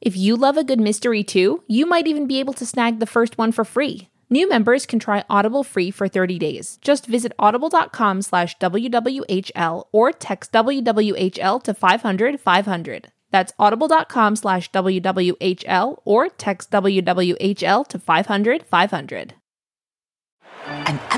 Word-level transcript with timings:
If 0.00 0.16
you 0.16 0.36
love 0.36 0.56
a 0.56 0.64
good 0.64 0.80
mystery 0.80 1.24
too, 1.24 1.64
you 1.66 1.84
might 1.84 2.06
even 2.06 2.26
be 2.26 2.38
able 2.38 2.54
to 2.54 2.66
snag 2.66 3.00
the 3.00 3.06
first 3.06 3.36
one 3.36 3.52
for 3.52 3.64
free. 3.64 4.08
New 4.30 4.48
members 4.48 4.86
can 4.86 4.98
try 4.98 5.24
Audible 5.28 5.64
free 5.64 5.90
for 5.90 6.06
30 6.06 6.38
days. 6.38 6.78
Just 6.82 7.06
visit 7.06 7.32
audible.com 7.38 8.22
slash 8.22 8.56
WWHL 8.58 9.86
or 9.90 10.12
text 10.12 10.52
WWHL 10.52 11.62
to 11.62 11.74
500 11.74 12.40
500. 12.40 13.12
That's 13.30 13.52
audible.com 13.58 14.36
slash 14.36 14.70
WWHL 14.70 16.00
or 16.04 16.28
text 16.28 16.70
WWHL 16.70 17.86
to 17.88 17.98
500 17.98 18.66
500. 18.66 19.34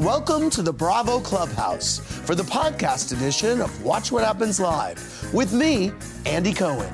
Welcome 0.00 0.48
to 0.50 0.62
the 0.62 0.72
Bravo 0.72 1.20
Clubhouse 1.20 1.98
for 1.98 2.34
the 2.34 2.42
podcast 2.42 3.12
edition 3.12 3.60
of 3.60 3.84
Watch 3.84 4.10
What 4.10 4.24
Happens 4.24 4.58
Live 4.58 5.30
with 5.34 5.52
me, 5.52 5.92
Andy 6.24 6.54
Cohen. 6.54 6.90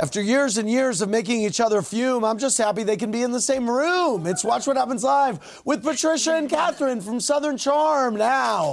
After 0.00 0.22
years 0.22 0.56
and 0.56 0.70
years 0.70 1.02
of 1.02 1.10
making 1.10 1.42
each 1.42 1.60
other 1.60 1.82
fume, 1.82 2.24
I'm 2.24 2.38
just 2.38 2.56
happy 2.56 2.82
they 2.82 2.96
can 2.96 3.10
be 3.10 3.20
in 3.20 3.30
the 3.30 3.42
same 3.42 3.68
room. 3.68 4.26
It's 4.26 4.42
Watch 4.42 4.66
What 4.66 4.78
Happens 4.78 5.04
Live 5.04 5.60
with 5.66 5.82
Patricia 5.82 6.32
and 6.32 6.48
Kathryn 6.48 7.02
from 7.02 7.20
Southern 7.20 7.58
Charm 7.58 8.16
now. 8.16 8.72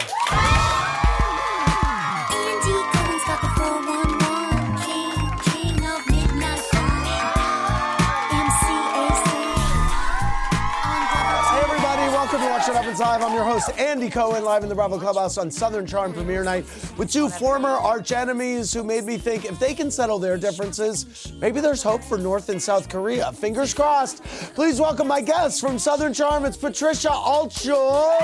Happens 12.98 13.22
Live. 13.22 13.30
I'm 13.30 13.36
your 13.36 13.44
host, 13.44 13.70
Andy 13.78 14.10
Cohen, 14.10 14.44
live 14.44 14.64
in 14.64 14.70
the 14.70 14.76
Bravo 14.76 14.98
Clubhouse 14.98 15.38
on 15.38 15.52
Southern 15.52 15.86
Charm 15.86 16.14
premiere 16.14 16.44
night 16.44 16.66
with 16.98 17.12
two 17.12 17.30
former 17.30 17.70
arch 17.70 18.12
enemies 18.12 18.74
who 18.74 18.84
made 18.84 19.04
me 19.04 19.18
think 19.18 19.46
if 19.46 19.60
they 19.60 19.74
can 19.76 19.92
settle 19.92 20.18
their 20.18 20.38
differences, 20.38 21.32
maybe 21.40 21.62
there's 21.62 21.84
hope 21.84 22.04
for 22.04 22.18
North 22.18 22.50
and 22.50 22.62
South 22.62 22.90
Korea. 22.90 23.32
Fingers 23.34 23.74
crossed. 23.74 24.24
Please 24.56 24.80
welcome 24.80 25.08
my 25.08 25.22
guests 25.22 25.60
from 25.60 25.78
Southern 25.78 26.14
Charm. 26.14 26.46
It's 26.46 26.58
Patricia 26.58 27.10
Altschul 27.10 28.20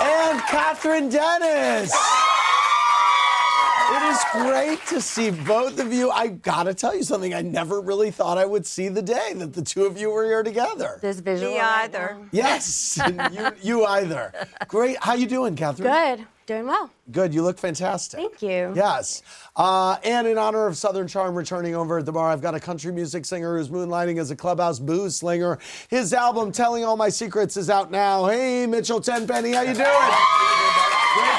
and 0.00 0.40
Kathryn 0.40 1.10
Dennis. 1.10 2.15
It 4.16 4.38
is 4.38 4.46
great 4.46 4.86
to 4.86 5.00
see 5.00 5.30
both 5.30 5.78
of 5.78 5.92
you. 5.92 6.10
I 6.10 6.28
gotta 6.28 6.72
tell 6.72 6.94
you 6.96 7.02
something. 7.02 7.34
I 7.34 7.42
never 7.42 7.80
really 7.80 8.10
thought 8.10 8.38
I 8.38 8.46
would 8.46 8.64
see 8.64 8.88
the 8.88 9.02
day 9.02 9.32
that 9.34 9.52
the 9.52 9.60
two 9.62 9.84
of 9.84 9.98
you 9.98 10.10
were 10.10 10.24
here 10.24 10.42
together. 10.42 10.98
This 11.02 11.20
visual. 11.20 11.52
Me 11.52 11.60
either. 11.60 12.16
now. 12.18 12.26
Yes, 12.32 12.98
you, 13.32 13.50
you 13.62 13.84
either. 13.86 14.32
Great. 14.68 14.96
How 15.02 15.14
you 15.14 15.26
doing, 15.26 15.54
Kathryn? 15.54 16.16
Good. 16.16 16.26
Doing 16.46 16.66
well. 16.66 16.90
Good. 17.10 17.34
You 17.34 17.42
look 17.42 17.58
fantastic. 17.58 18.20
Thank 18.20 18.40
you. 18.40 18.72
Yes. 18.74 19.22
Uh, 19.54 19.96
and 20.04 20.26
in 20.26 20.38
honor 20.38 20.66
of 20.66 20.76
Southern 20.76 21.08
Charm 21.08 21.34
returning 21.34 21.74
over 21.74 21.98
at 21.98 22.06
the 22.06 22.12
bar, 22.12 22.30
I've 22.30 22.40
got 22.40 22.54
a 22.54 22.60
country 22.60 22.92
music 22.92 23.24
singer 23.26 23.58
who's 23.58 23.68
moonlighting 23.68 24.18
as 24.18 24.30
a 24.30 24.36
clubhouse 24.36 24.78
booze 24.78 25.16
slinger. 25.16 25.58
His 25.88 26.12
album, 26.14 26.52
Telling 26.52 26.84
All 26.84 26.96
My 26.96 27.08
Secrets, 27.08 27.56
is 27.56 27.68
out 27.68 27.90
now. 27.90 28.26
Hey, 28.26 28.64
Mitchell 28.66 29.00
Tenpenny, 29.00 29.52
how 29.52 29.62
you 29.62 29.74
doing? 29.74 29.76
Great 29.76 29.86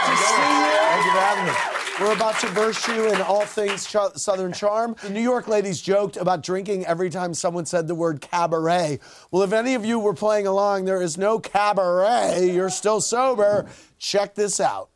to 0.05 0.17
see 0.17 0.33
you. 0.33 0.77
Thank 0.77 1.05
you 1.05 1.11
for 1.11 1.17
having 1.17 1.45
me. 1.45 1.76
We're 1.99 2.13
about 2.13 2.39
to 2.41 2.47
verse 2.49 2.87
you 2.87 3.11
in 3.11 3.21
all 3.21 3.43
things 3.43 3.87
ch- 3.87 3.95
Southern 4.17 4.53
Charm. 4.53 4.95
The 5.01 5.09
New 5.09 5.21
York 5.21 5.47
ladies 5.47 5.81
joked 5.81 6.15
about 6.15 6.43
drinking 6.43 6.85
every 6.85 7.09
time 7.09 7.33
someone 7.33 7.65
said 7.65 7.87
the 7.87 7.95
word 7.95 8.21
cabaret. 8.21 8.99
Well, 9.31 9.41
if 9.41 9.51
any 9.51 9.73
of 9.73 9.83
you 9.83 9.97
were 9.97 10.13
playing 10.13 10.45
along, 10.45 10.85
there 10.85 11.01
is 11.01 11.17
no 11.17 11.39
cabaret. 11.39 12.51
You're 12.53 12.69
still 12.69 13.01
sober. 13.01 13.65
Check 13.97 14.35
this 14.35 14.59
out. 14.59 14.91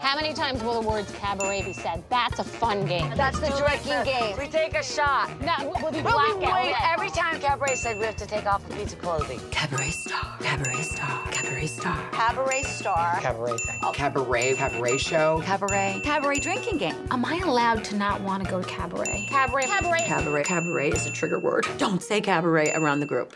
How 0.00 0.14
many 0.16 0.32
times 0.32 0.62
will 0.62 0.80
the 0.80 0.88
words 0.88 1.10
cabaret 1.12 1.62
be 1.62 1.72
said? 1.72 2.02
That's 2.08 2.38
a 2.38 2.44
fun 2.44 2.86
game. 2.86 3.12
That's 3.16 3.38
the 3.40 3.48
drinking 3.48 4.04
game. 4.04 4.36
We 4.38 4.46
take 4.46 4.74
a 4.74 4.82
shot. 4.82 5.28
No, 5.40 5.72
we'll 5.82 5.90
be 5.92 6.00
We'll 6.02 6.12
blackout. 6.14 6.54
waiting. 6.54 6.74
Every 6.84 7.10
time 7.10 7.40
Cabaret 7.40 7.74
said 7.74 7.98
we 7.98 8.04
have 8.04 8.16
to 8.16 8.26
take 8.26 8.46
off 8.46 8.68
a 8.70 8.74
piece 8.74 8.92
of 8.92 9.00
clothing. 9.00 9.40
Cabaret 9.50 9.90
star, 9.90 10.36
cabaret 10.40 10.82
star, 10.82 11.26
cabaret 11.32 11.66
star. 11.66 12.10
Cabaret 12.12 12.62
star. 12.62 13.20
Cabaret 13.20 13.56
thing. 13.58 13.80
Oh. 13.82 13.92
Cabaret, 13.92 14.54
cabaret 14.54 14.96
show. 14.98 15.42
Cabaret. 15.44 16.00
Cabaret 16.04 16.38
drinking 16.38 16.78
game. 16.78 16.94
Am 17.10 17.24
I 17.24 17.38
allowed 17.44 17.82
to 17.84 17.96
not 17.96 18.20
want 18.22 18.44
to 18.44 18.50
go 18.50 18.62
to 18.62 18.68
cabaret? 18.68 19.26
Cabaret, 19.28 19.64
cabaret. 19.66 20.04
Cabaret. 20.06 20.44
Cabaret 20.44 20.90
is 20.90 21.06
a 21.06 21.10
trigger 21.10 21.40
word. 21.40 21.66
Don't 21.76 22.02
say 22.02 22.20
cabaret 22.20 22.72
around 22.74 23.00
the 23.00 23.06
group. 23.06 23.34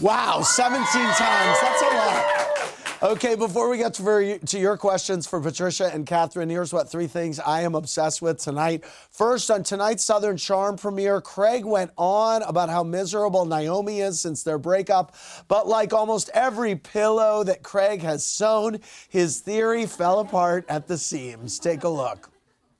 Wow, 0.00 0.42
17 0.42 0.84
times. 0.84 1.58
That's 1.60 1.82
a 1.82 1.86
lot. 1.96 2.57
Okay, 3.00 3.36
before 3.36 3.68
we 3.68 3.78
get 3.78 3.94
to, 3.94 4.02
very, 4.02 4.40
to 4.40 4.58
your 4.58 4.76
questions 4.76 5.24
for 5.24 5.40
Patricia 5.40 5.88
and 5.94 6.04
Kathryn, 6.04 6.50
here's 6.50 6.72
what 6.72 6.90
three 6.90 7.06
things 7.06 7.38
I 7.38 7.62
am 7.62 7.76
obsessed 7.76 8.20
with 8.20 8.38
tonight. 8.38 8.84
First, 9.12 9.52
on 9.52 9.62
tonight's 9.62 10.02
Southern 10.02 10.36
Charm 10.36 10.76
premiere, 10.76 11.20
Craig 11.20 11.64
went 11.64 11.92
on 11.96 12.42
about 12.42 12.70
how 12.70 12.82
miserable 12.82 13.44
Naomi 13.44 14.00
is 14.00 14.20
since 14.20 14.42
their 14.42 14.58
breakup. 14.58 15.14
But 15.46 15.68
like 15.68 15.92
almost 15.92 16.28
every 16.34 16.74
pillow 16.74 17.44
that 17.44 17.62
Craig 17.62 18.02
has 18.02 18.26
sewn, 18.26 18.80
his 19.08 19.38
theory 19.42 19.86
fell 19.86 20.18
apart 20.18 20.64
at 20.68 20.88
the 20.88 20.98
seams. 20.98 21.60
Take 21.60 21.84
a 21.84 21.88
look. 21.88 22.30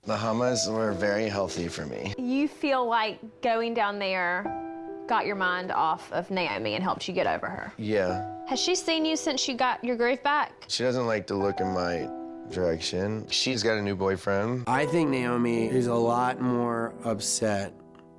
The 0.02 0.16
hummus 0.16 0.72
were 0.72 0.94
very 0.94 1.28
healthy 1.28 1.68
for 1.68 1.86
me. 1.86 2.12
You 2.18 2.48
feel 2.48 2.84
like 2.84 3.20
going 3.40 3.72
down 3.72 4.00
there 4.00 4.67
got 5.08 5.26
your 5.26 5.36
mind 5.36 5.72
off 5.72 6.12
of 6.12 6.30
Naomi 6.30 6.74
and 6.74 6.84
helped 6.84 7.08
you 7.08 7.14
get 7.14 7.26
over 7.26 7.46
her. 7.46 7.72
Yeah. 7.78 8.30
Has 8.46 8.60
she 8.60 8.74
seen 8.74 9.04
you 9.04 9.16
since 9.16 9.48
you 9.48 9.54
got 9.54 9.82
your 9.82 9.96
groove 9.96 10.22
back? 10.22 10.52
She 10.68 10.84
doesn't 10.84 11.06
like 11.06 11.26
to 11.28 11.34
look 11.34 11.60
in 11.60 11.68
my 11.72 12.08
direction. 12.50 13.26
She's 13.28 13.62
got 13.62 13.78
a 13.78 13.82
new 13.82 13.96
boyfriend. 13.96 14.64
I 14.66 14.86
think 14.86 15.10
Naomi 15.10 15.68
is 15.68 15.86
a 15.86 15.94
lot 15.94 16.40
more 16.40 16.94
upset, 17.04 17.72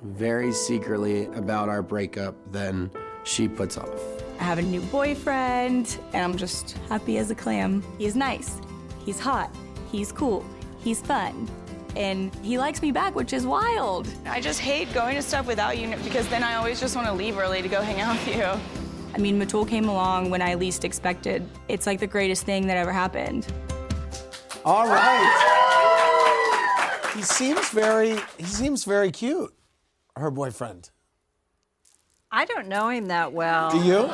very 0.03 0.51
secretly, 0.51 1.25
about 1.27 1.69
our 1.69 1.81
breakup 1.81 2.35
than 2.51 2.91
she 3.23 3.47
puts 3.47 3.77
off. 3.77 4.01
I 4.39 4.43
have 4.43 4.57
a 4.57 4.63
new 4.63 4.81
boyfriend, 4.81 5.97
and 6.13 6.23
I'm 6.23 6.37
just 6.37 6.77
happy 6.89 7.17
as 7.17 7.31
a 7.31 7.35
clam. 7.35 7.83
He's 7.97 8.15
nice, 8.15 8.59
he's 9.05 9.19
hot, 9.19 9.53
he's 9.91 10.11
cool, 10.11 10.45
he's 10.79 11.01
fun, 11.01 11.49
and 11.99 12.33
he 12.37 12.57
likes 12.57 12.81
me 12.81 12.91
back, 12.91 13.13
which 13.13 13.33
is 13.33 13.45
wild. 13.45 14.07
I 14.25 14.39
just 14.39 14.61
hate 14.61 14.91
going 14.93 15.15
to 15.15 15.21
stuff 15.21 15.45
without 15.45 15.77
you 15.77 15.93
because 15.97 16.27
then 16.29 16.43
I 16.43 16.55
always 16.55 16.79
just 16.79 16.95
want 16.95 17.07
to 17.07 17.13
leave 17.13 17.37
early 17.37 17.61
to 17.61 17.67
go 17.67 17.81
hang 17.81 17.99
out 17.99 18.15
with 18.25 18.35
you. 18.35 18.45
I 19.13 19.17
mean, 19.17 19.39
Metul 19.39 19.67
came 19.67 19.89
along 19.89 20.29
when 20.29 20.41
I 20.41 20.53
least 20.53 20.85
expected. 20.85 21.45
It's 21.67 21.85
like 21.85 21.99
the 21.99 22.07
greatest 22.07 22.45
thing 22.45 22.67
that 22.67 22.77
ever 22.77 22.93
happened. 22.93 23.51
All 24.63 24.87
right. 24.87 25.45
He 27.15 27.21
seems 27.21 27.69
very 27.69 28.17
he 28.37 28.45
seems 28.45 28.85
very 28.85 29.11
cute. 29.11 29.53
Her 30.15 30.31
boyfriend. 30.31 30.91
I 32.31 32.45
don't 32.45 32.67
know 32.67 32.89
him 32.89 33.07
that 33.07 33.33
well. 33.33 33.71
Do 33.71 33.79
you? 33.79 34.09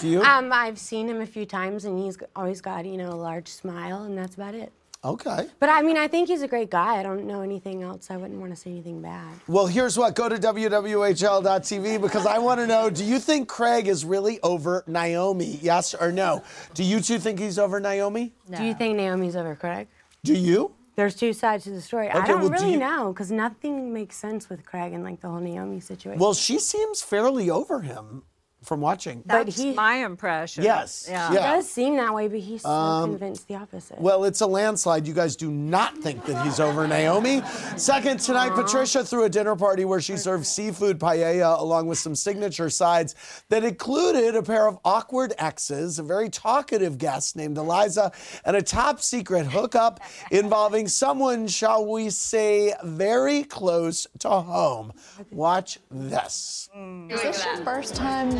Do 0.00 0.08
you? 0.08 0.22
Um, 0.22 0.52
I've 0.52 0.78
seen 0.78 1.08
him 1.08 1.22
a 1.22 1.26
few 1.26 1.46
times, 1.46 1.86
and 1.86 1.98
he's 1.98 2.18
always 2.36 2.60
got 2.60 2.84
you 2.84 2.98
know 2.98 3.10
a 3.10 3.16
large 3.16 3.48
smile, 3.48 4.04
and 4.04 4.16
that's 4.16 4.34
about 4.34 4.54
it. 4.54 4.72
Okay. 5.06 5.46
But 5.60 5.68
I 5.68 5.82
mean, 5.82 5.96
I 5.96 6.08
think 6.08 6.26
he's 6.28 6.42
a 6.42 6.48
great 6.48 6.68
guy. 6.68 6.96
I 6.98 7.02
don't 7.04 7.26
know 7.26 7.42
anything 7.42 7.84
else. 7.84 8.10
I 8.10 8.16
wouldn't 8.16 8.40
want 8.40 8.52
to 8.52 8.56
say 8.56 8.70
anything 8.70 9.00
bad. 9.00 9.28
Well, 9.46 9.68
here's 9.68 9.96
what. 9.96 10.16
Go 10.16 10.28
to 10.28 10.36
WWHL.tv 10.36 12.00
because 12.02 12.26
I 12.26 12.38
want 12.38 12.58
to 12.60 12.66
know 12.66 12.90
do 12.90 13.04
you 13.04 13.20
think 13.20 13.48
Craig 13.48 13.86
is 13.86 14.04
really 14.04 14.40
over 14.42 14.82
Naomi? 14.88 15.58
Yes 15.62 15.94
or 15.94 16.10
no? 16.10 16.42
Do 16.74 16.82
you 16.82 17.00
two 17.00 17.18
think 17.20 17.38
he's 17.38 17.58
over 17.58 17.78
Naomi? 17.78 18.32
Do 18.54 18.64
you 18.64 18.74
think 18.74 18.96
Naomi's 18.96 19.36
over 19.36 19.54
Craig? 19.54 19.86
Do 20.24 20.34
you? 20.34 20.72
There's 20.96 21.14
two 21.14 21.34
sides 21.34 21.64
to 21.64 21.70
the 21.70 21.82
story. 21.82 22.08
I 22.08 22.26
don't 22.26 22.40
well, 22.40 22.48
do 22.48 22.54
really 22.54 22.72
you- 22.72 22.78
know 22.78 23.12
because 23.12 23.30
nothing 23.30 23.92
makes 23.92 24.16
sense 24.16 24.48
with 24.48 24.64
Craig 24.66 24.92
and 24.92 25.04
like 25.04 25.20
the 25.20 25.28
whole 25.28 25.40
Naomi 25.40 25.78
situation. 25.78 26.18
Well, 26.18 26.34
she 26.34 26.58
seems 26.58 27.02
fairly 27.02 27.48
over 27.50 27.82
him 27.82 28.22
from 28.62 28.80
watching. 28.80 29.22
That's 29.26 29.62
my 29.76 30.04
impression. 30.04 30.64
Yes, 30.64 31.06
Yeah. 31.08 31.30
It 31.30 31.34
yeah. 31.34 31.54
does 31.54 31.70
seem 31.70 31.96
that 31.98 32.12
way, 32.12 32.26
but 32.26 32.40
he's 32.40 32.62
so 32.62 32.68
Um, 32.68 33.10
convinced 33.10 33.46
the 33.46 33.54
opposite. 33.54 34.00
Well, 34.00 34.24
it's 34.24 34.40
a 34.40 34.46
landslide. 34.46 35.06
You 35.06 35.14
guys 35.14 35.36
do 35.36 35.50
not 35.52 35.96
think 35.98 36.24
that 36.26 36.44
he's 36.44 36.58
over 36.58 36.86
Naomi. 36.88 37.42
Second 37.76 38.18
tonight, 38.18 38.54
Patricia 38.54 39.04
threw 39.04 39.22
a 39.24 39.28
dinner 39.28 39.54
party 39.54 39.84
where 39.84 40.00
she 40.00 40.16
served 40.16 40.46
seafood 40.46 40.98
paella 40.98 41.60
along 41.60 41.86
with 41.86 41.98
some 41.98 42.16
signature 42.16 42.68
sides 42.68 43.14
that 43.50 43.62
included 43.62 44.34
a 44.34 44.42
pair 44.42 44.66
of 44.66 44.78
awkward 44.84 45.32
exes, 45.38 46.00
a 46.00 46.02
very 46.02 46.28
talkative 46.28 46.98
guest 46.98 47.36
named 47.36 47.56
Eliza, 47.58 48.10
and 48.44 48.56
a 48.56 48.62
top 48.62 49.00
secret 49.00 49.46
hookup 49.46 50.00
involving 50.32 50.88
someone, 50.88 51.46
shall 51.46 51.86
we 51.86 52.10
say, 52.10 52.74
very 52.82 53.44
close 53.44 54.08
to 54.18 54.28
home. 54.28 54.92
Watch 55.30 55.78
this. 55.90 56.68
Is 57.10 57.22
this 57.22 57.44
your 57.44 57.58
first 57.58 57.94
time 57.94 58.30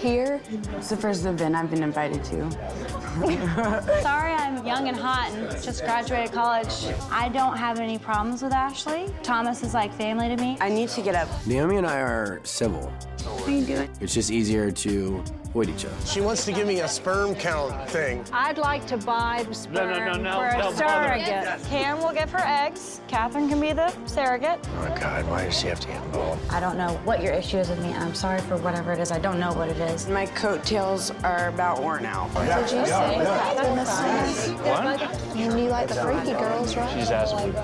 here? 0.00 0.40
It's 0.76 0.90
the 0.90 0.96
first 0.96 1.24
event 1.24 1.54
I've 1.54 1.70
been 1.70 1.82
invited 1.82 2.22
to. 2.24 2.50
Sorry, 4.02 4.32
I'm 4.32 4.64
young 4.66 4.88
and 4.88 4.96
hot 4.96 5.30
and 5.32 5.50
just 5.62 5.84
graduated 5.84 6.32
college. 6.32 6.86
I 7.10 7.28
don't 7.28 7.56
have 7.56 7.78
any 7.78 7.98
problems 7.98 8.42
with 8.42 8.52
Ashley. 8.52 9.08
Thomas 9.22 9.62
is 9.62 9.74
like 9.74 9.92
family 9.94 10.28
to 10.28 10.36
me. 10.36 10.56
I 10.60 10.68
need 10.68 10.88
to 10.90 11.02
get 11.02 11.14
up. 11.14 11.28
Naomi 11.46 11.76
and 11.76 11.86
I 11.86 12.00
are 12.00 12.40
civil. 12.44 12.92
What 13.26 13.48
are 13.48 13.50
you 13.50 13.64
doing? 13.64 13.88
It's 14.00 14.14
just 14.14 14.30
easier 14.30 14.70
to 14.70 15.22
avoid 15.44 15.68
each 15.68 15.84
other. 15.84 15.94
She 16.06 16.20
wants 16.20 16.44
to 16.44 16.52
give 16.52 16.66
me 16.66 16.80
a 16.80 16.88
sperm 16.88 17.34
count 17.34 17.88
thing. 17.90 18.24
I'd 18.32 18.58
like 18.58 18.86
to 18.86 18.96
buy 18.96 19.44
the 19.48 19.54
sperm 19.54 20.22
no, 20.22 20.30
no, 20.30 20.38
for 20.38 20.46
a 20.46 20.58
no, 20.58 20.64
mother. 20.64 20.76
surrogate. 20.76 21.64
Cam 21.68 21.98
will 21.98 22.12
give 22.12 22.30
her 22.30 22.42
eggs. 22.44 23.00
Kathryn 23.08 23.48
can 23.48 23.60
be 23.60 23.72
the 23.72 23.92
surrogate. 24.06 24.58
Oh 24.76 24.88
my 24.88 24.98
God, 24.98 25.26
why 25.28 25.44
does 25.44 25.58
she 25.58 25.66
have 25.68 25.80
to 25.80 25.88
get 25.88 26.02
involved? 26.04 26.50
I 26.50 26.60
don't 26.60 26.76
know 26.76 26.90
what 27.04 27.22
your 27.22 27.32
issue 27.32 27.58
is 27.58 27.68
with 27.68 27.82
me. 27.82 27.92
I'm 27.94 28.14
sorry 28.14 28.40
for 28.42 28.56
whatever 28.58 28.92
it 28.92 28.98
is. 29.00 29.10
I 29.10 29.18
don't 29.18 29.40
know 29.40 29.52
what 29.52 29.68
it 29.68 29.78
is. 29.78 30.08
My 30.08 30.26
coattails 30.26 31.10
are 31.22 31.48
about 31.48 31.80
worn 31.80 32.04
out. 32.04 32.32
Did 32.34 32.70
you 32.70 32.86
say 32.86 32.92
Kathryn 33.24 33.76
this 33.76 33.88
time? 33.88 34.58
What? 34.64 35.36
You 35.36 35.52
knew 35.54 35.68
like 35.68 35.88
the 35.88 35.94
freaky 35.94 36.32
girls, 36.32 36.76
right? 36.76 36.98
She's 36.98 37.10
asking 37.10 37.52
me. 37.52 37.58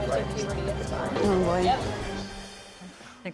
Oh 1.25 1.45
boy. 1.45 2.02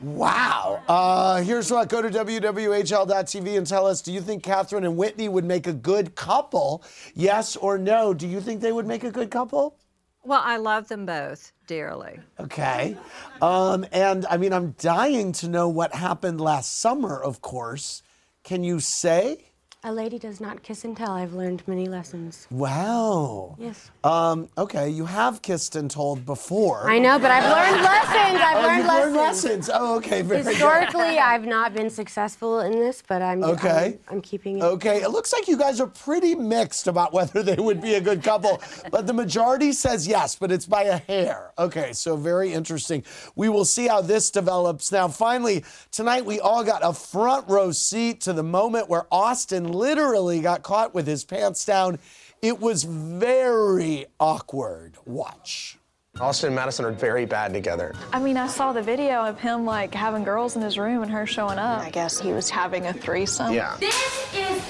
Wow. 0.00 0.82
Uh, 0.88 1.43
here's 1.43 1.70
what 1.70 1.88
go 1.88 2.02
to 2.02 2.11
WWHL.tv 2.11 3.56
and 3.56 3.67
tell 3.67 3.87
us 3.87 4.02
do 4.02 4.12
you 4.12 4.20
think 4.20 4.43
Kathryn 4.43 4.85
and 4.85 4.96
Whitney 4.96 5.29
would 5.29 5.44
make 5.44 5.67
a 5.67 5.73
good 5.73 6.14
couple? 6.14 6.85
Yes 7.14 7.56
or 7.56 7.79
no? 7.79 8.14
Do 8.14 8.26
you 8.26 8.40
think 8.40 8.61
they 8.61 8.73
would 8.73 8.87
make 8.87 9.05
a 9.05 9.11
good 9.11 9.31
couple? 9.31 9.76
Well, 10.25 10.43
I 10.44 10.56
love 10.56 10.88
them 10.88 11.06
both 11.06 11.52
dearly. 11.67 12.20
Okay. 12.38 12.96
Um, 13.40 13.87
and 13.93 14.26
I 14.26 14.37
mean, 14.37 14.52
I'm 14.52 14.73
dying 14.79 15.32
to 15.32 15.49
know 15.49 15.69
what 15.69 15.94
happened 15.94 16.40
last 16.40 16.81
summer, 16.81 17.23
of 17.23 17.40
course. 17.40 18.02
Can 18.43 18.64
you 18.64 18.81
say? 18.81 19.48
A 19.84 19.92
lady 19.92 20.19
does 20.19 20.40
not 20.40 20.62
kiss 20.64 20.84
and 20.84 20.96
tell. 20.96 21.12
I've 21.12 21.34
learned 21.34 21.62
many 21.69 21.86
lessons. 21.86 22.48
Wow. 22.50 23.54
Yes. 23.60 23.90
Um, 24.02 24.48
okay, 24.58 24.88
you 24.90 25.04
have 25.04 25.40
kissed 25.40 25.76
and 25.76 25.88
told 25.88 26.26
before. 26.26 26.90
I 26.90 26.98
know, 26.98 27.16
but 27.19 27.30
I've 27.30 27.44
learned 27.44 27.82
lessons. 27.84 28.42
I've 28.42 28.56
Oh, 28.56 28.60
learned 28.66 28.76
you've 28.78 28.86
lessons. 28.86 29.04
learned 29.04 29.16
lessons. 29.16 29.70
Oh, 29.72 29.96
okay, 29.98 30.22
very 30.22 30.42
good. 30.42 30.48
Historically, 30.50 31.19
I've 31.19 31.44
not 31.46 31.75
been 31.75 31.90
successful 31.90 32.60
in 32.60 32.72
this, 32.72 33.04
but 33.06 33.22
I'm 33.22 33.44
Okay. 33.44 33.98
I'm, 34.08 34.16
I'm 34.16 34.20
keeping 34.20 34.58
it. 34.58 34.64
Okay, 34.64 35.00
it 35.00 35.10
looks 35.10 35.32
like 35.32 35.46
you 35.46 35.56
guys 35.56 35.80
are 35.80 35.86
pretty 35.86 36.34
mixed 36.34 36.88
about 36.88 37.12
whether 37.12 37.42
they 37.44 37.54
would 37.56 37.80
be 37.80 37.94
a 37.94 38.00
good 38.00 38.22
couple, 38.25 38.60
but 38.90 39.06
the 39.06 39.12
majority 39.12 39.70
says 39.72 40.08
yes, 40.08 40.34
but 40.34 40.50
it's 40.50 40.66
by 40.66 40.82
a 40.84 40.96
hair. 40.98 41.52
Okay, 41.56 41.92
so 41.92 42.16
very 42.16 42.52
interesting. 42.52 43.04
We 43.36 43.48
will 43.48 43.64
see 43.64 43.86
how 43.86 44.00
this 44.00 44.30
develops. 44.32 44.90
Now, 44.90 45.06
finally, 45.06 45.64
tonight 45.92 46.25
we 46.25 46.40
all 46.40 46.64
got 46.64 46.80
a 46.84 46.92
front 46.92 47.48
row 47.48 47.70
seat 47.70 48.20
to 48.22 48.32
the 48.32 48.42
moment 48.42 48.88
where 48.88 49.06
Austin 49.12 49.68
literally 49.75 50.41
got 50.41 50.62
caught 50.62 50.94
with 50.94 51.06
his 51.06 51.25
pants 51.25 51.65
down. 51.65 51.99
It 52.43 52.61
was 52.61 52.85
very 52.85 54.06
awkward. 54.20 54.97
Watch. 55.05 55.79
Austin 56.20 56.49
and 56.49 56.56
Madison 56.56 56.85
are 56.85 56.91
very 56.91 57.26
bad 57.26 57.53
together. 57.53 57.94
I 58.12 58.19
mean, 58.19 58.37
I 58.37 58.49
saw 58.49 58.73
the 58.73 58.82
video 58.82 59.25
of 59.25 59.38
him 59.38 59.65
like 59.65 59.94
having 59.94 60.25
girls 60.25 60.56
in 60.56 60.62
his 60.62 60.76
room 60.79 61.03
and 61.03 61.11
her 61.12 61.26
showing 61.26 61.59
up. 61.59 61.81
I 61.81 61.91
guess 61.91 62.19
he 62.19 62.32
was 62.32 62.50
having 62.50 62.87
a 62.87 62.93
threesome. 62.93 63.53
Yeah. 63.55 63.76
This 63.79 64.35
is 64.35 64.62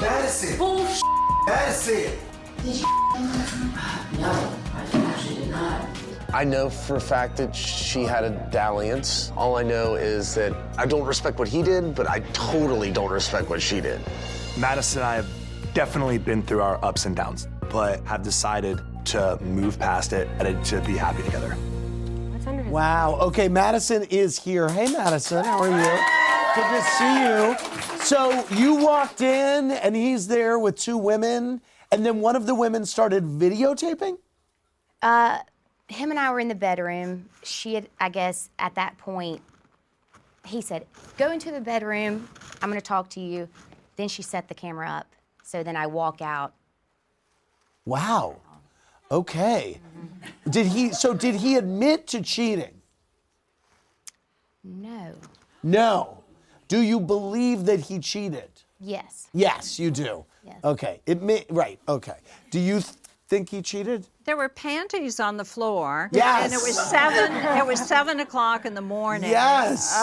Madison. 0.00 0.58
bullshit. 0.58 1.02
Madison. 1.46 2.12
Did 2.64 2.76
you 2.76 2.86
No, 4.18 4.32
I 4.74 4.88
actually 4.92 5.34
did 5.36 5.50
not. 5.50 5.95
I 6.36 6.44
know 6.44 6.68
for 6.68 6.96
a 6.96 7.00
fact 7.00 7.38
that 7.38 7.56
she 7.56 8.02
had 8.02 8.22
a 8.22 8.28
dalliance. 8.52 9.32
All 9.38 9.56
I 9.56 9.62
know 9.62 9.94
is 9.94 10.34
that 10.34 10.54
I 10.76 10.84
don't 10.84 11.06
respect 11.06 11.38
what 11.38 11.48
he 11.48 11.62
did, 11.62 11.94
but 11.94 12.10
I 12.10 12.20
totally 12.34 12.92
don't 12.92 13.10
respect 13.10 13.48
what 13.48 13.62
she 13.62 13.80
did. 13.80 14.02
Madison 14.58 15.00
and 15.00 15.08
I 15.08 15.14
have 15.14 15.30
definitely 15.72 16.18
been 16.18 16.42
through 16.42 16.60
our 16.60 16.78
ups 16.84 17.06
and 17.06 17.16
downs, 17.16 17.48
but 17.70 18.04
have 18.04 18.22
decided 18.22 18.82
to 19.06 19.38
move 19.44 19.78
past 19.78 20.12
it 20.12 20.28
and 20.38 20.62
to 20.66 20.82
be 20.82 20.94
happy 20.94 21.22
together. 21.22 21.54
What's 21.54 22.46
under 22.46 22.64
his 22.64 22.70
Wow. 22.70 23.18
Okay, 23.22 23.48
Madison 23.48 24.02
is 24.02 24.38
here. 24.38 24.68
Hey, 24.68 24.92
Madison, 24.92 25.42
how 25.42 25.58
are 25.58 25.70
you? 25.70 26.00
Good 26.54 26.68
to 26.68 26.82
see 26.98 27.94
you. 27.94 27.98
So 28.04 28.44
you 28.50 28.74
walked 28.74 29.22
in, 29.22 29.70
and 29.70 29.96
he's 29.96 30.28
there 30.28 30.58
with 30.58 30.76
two 30.76 30.98
women, 30.98 31.62
and 31.90 32.04
then 32.04 32.20
one 32.20 32.36
of 32.36 32.44
the 32.44 32.54
women 32.54 32.84
started 32.84 33.24
videotaping. 33.24 34.18
Uh, 35.00 35.38
him 35.88 36.10
and 36.10 36.18
I 36.18 36.30
were 36.30 36.40
in 36.40 36.48
the 36.48 36.54
bedroom. 36.54 37.28
She 37.42 37.74
had, 37.74 37.88
I 38.00 38.08
guess, 38.08 38.50
at 38.58 38.74
that 38.74 38.98
point, 38.98 39.40
he 40.44 40.60
said, 40.60 40.86
"Go 41.16 41.30
into 41.30 41.50
the 41.50 41.60
bedroom. 41.60 42.28
I'm 42.62 42.68
going 42.70 42.80
to 42.80 42.86
talk 42.86 43.08
to 43.10 43.20
you." 43.20 43.48
Then 43.96 44.08
she 44.08 44.22
set 44.22 44.48
the 44.48 44.54
camera 44.54 44.88
up. 44.90 45.06
So 45.42 45.62
then 45.62 45.76
I 45.76 45.86
walk 45.86 46.20
out. 46.20 46.52
Wow. 47.84 48.36
Okay. 49.10 49.80
Did 50.50 50.66
he? 50.66 50.92
So 50.92 51.14
did 51.14 51.36
he 51.36 51.56
admit 51.56 52.06
to 52.08 52.20
cheating? 52.22 52.82
No. 54.64 55.14
No. 55.62 56.24
Do 56.68 56.80
you 56.80 56.98
believe 56.98 57.66
that 57.66 57.80
he 57.80 58.00
cheated? 58.00 58.50
Yes. 58.80 59.28
Yes, 59.32 59.78
you 59.78 59.90
do. 59.90 60.24
Yes. 60.44 60.56
Okay. 60.64 61.00
It 61.06 61.22
may, 61.22 61.46
right. 61.48 61.78
Okay. 61.88 62.16
Do 62.50 62.58
you 62.58 62.80
th- 62.80 62.94
think 63.28 63.50
he 63.50 63.62
cheated? 63.62 64.06
There 64.24 64.36
were 64.36 64.48
panties 64.48 65.20
on 65.20 65.36
the 65.36 65.44
floor. 65.44 66.10
Yes. 66.12 66.44
And 66.44 66.52
it 66.52 66.56
was 66.56 66.78
seven. 66.78 67.32
it 67.58 67.66
was 67.66 67.80
seven 67.80 68.20
o'clock 68.20 68.64
in 68.64 68.74
the 68.74 68.80
morning. 68.80 69.30
Yes. 69.30 69.94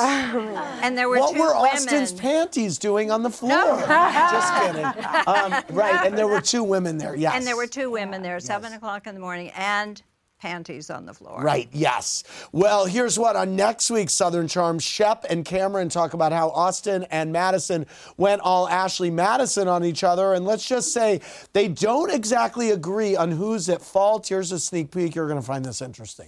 and 0.81 0.97
there 0.97 1.09
were 1.09 1.19
what 1.19 1.33
two 1.33 1.39
were 1.39 1.53
women. 1.53 1.71
Austin's 1.71 2.11
panties 2.13 2.77
doing 2.77 3.11
on 3.11 3.23
the 3.23 3.29
floor? 3.29 3.49
No. 3.49 3.79
Just 3.87 4.53
kidding. 4.61 4.85
Um, 4.85 5.63
right, 5.71 6.05
and 6.05 6.17
there 6.17 6.27
were 6.27 6.41
two 6.41 6.63
women 6.63 6.97
there. 6.97 7.15
Yes. 7.15 7.35
And 7.35 7.45
there 7.45 7.55
were 7.55 7.67
two 7.67 7.89
women 7.89 8.21
there, 8.21 8.39
seven 8.39 8.73
o'clock 8.73 9.07
in 9.07 9.15
the 9.15 9.21
morning, 9.21 9.51
and 9.55 10.01
panties 10.43 10.89
on 10.89 11.05
the 11.05 11.13
floor. 11.13 11.41
Right, 11.41 11.69
yes. 11.71 12.25
Well, 12.51 12.85
here's 12.85 13.17
what 13.17 13.37
on 13.37 13.55
next 13.55 13.89
week's 13.89 14.11
Southern 14.11 14.49
Charm, 14.49 14.77
Shep 14.77 15.25
and 15.29 15.45
Cameron 15.45 15.87
talk 15.87 16.13
about 16.13 16.33
how 16.33 16.49
Austin 16.49 17.05
and 17.11 17.31
Madison 17.31 17.85
went 18.17 18.41
all 18.41 18.67
Ashley 18.67 19.09
Madison 19.09 19.69
on 19.69 19.85
each 19.85 20.03
other. 20.03 20.33
And 20.33 20.43
let's 20.43 20.67
just 20.67 20.91
say 20.91 21.21
they 21.53 21.69
don't 21.69 22.11
exactly 22.11 22.71
agree 22.71 23.15
on 23.15 23.31
who's 23.31 23.69
at 23.69 23.81
fault. 23.81 24.27
Here's 24.27 24.51
a 24.51 24.59
sneak 24.59 24.91
peek. 24.91 25.15
You're 25.15 25.29
going 25.29 25.39
to 25.39 25.45
find 25.45 25.63
this 25.63 25.81
interesting. 25.81 26.27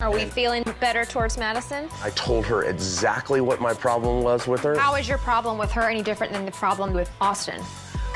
Are 0.00 0.10
we 0.10 0.24
feeling 0.24 0.64
better 0.80 1.04
towards 1.04 1.36
Madison? 1.36 1.90
I 2.02 2.10
told 2.10 2.46
her 2.46 2.64
exactly 2.64 3.42
what 3.42 3.60
my 3.60 3.74
problem 3.74 4.22
was 4.22 4.46
with 4.46 4.62
her. 4.62 4.78
How 4.78 4.94
is 4.94 5.08
your 5.08 5.18
problem 5.18 5.58
with 5.58 5.70
her 5.72 5.82
any 5.90 6.02
different 6.02 6.32
than 6.32 6.46
the 6.46 6.52
problem 6.52 6.94
with 6.94 7.10
Austin? 7.20 7.62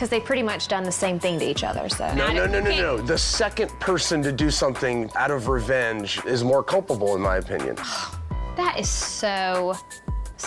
Because 0.00 0.08
they've 0.08 0.24
pretty 0.24 0.42
much 0.42 0.68
done 0.68 0.82
the 0.82 0.90
same 0.90 1.18
thing 1.18 1.38
to 1.40 1.44
each 1.44 1.62
other. 1.62 1.86
So 1.90 2.10
No, 2.14 2.32
no, 2.32 2.46
no, 2.46 2.58
no, 2.58 2.70
no. 2.70 2.96
The 2.96 3.18
second 3.18 3.68
person 3.80 4.22
to 4.22 4.32
do 4.32 4.50
something 4.50 5.10
out 5.14 5.30
of 5.30 5.48
revenge 5.48 6.24
is 6.24 6.42
more 6.42 6.62
culpable, 6.62 7.16
in 7.16 7.20
my 7.20 7.36
opinion. 7.36 7.76
that 8.56 8.76
is 8.80 8.88
so. 8.88 9.76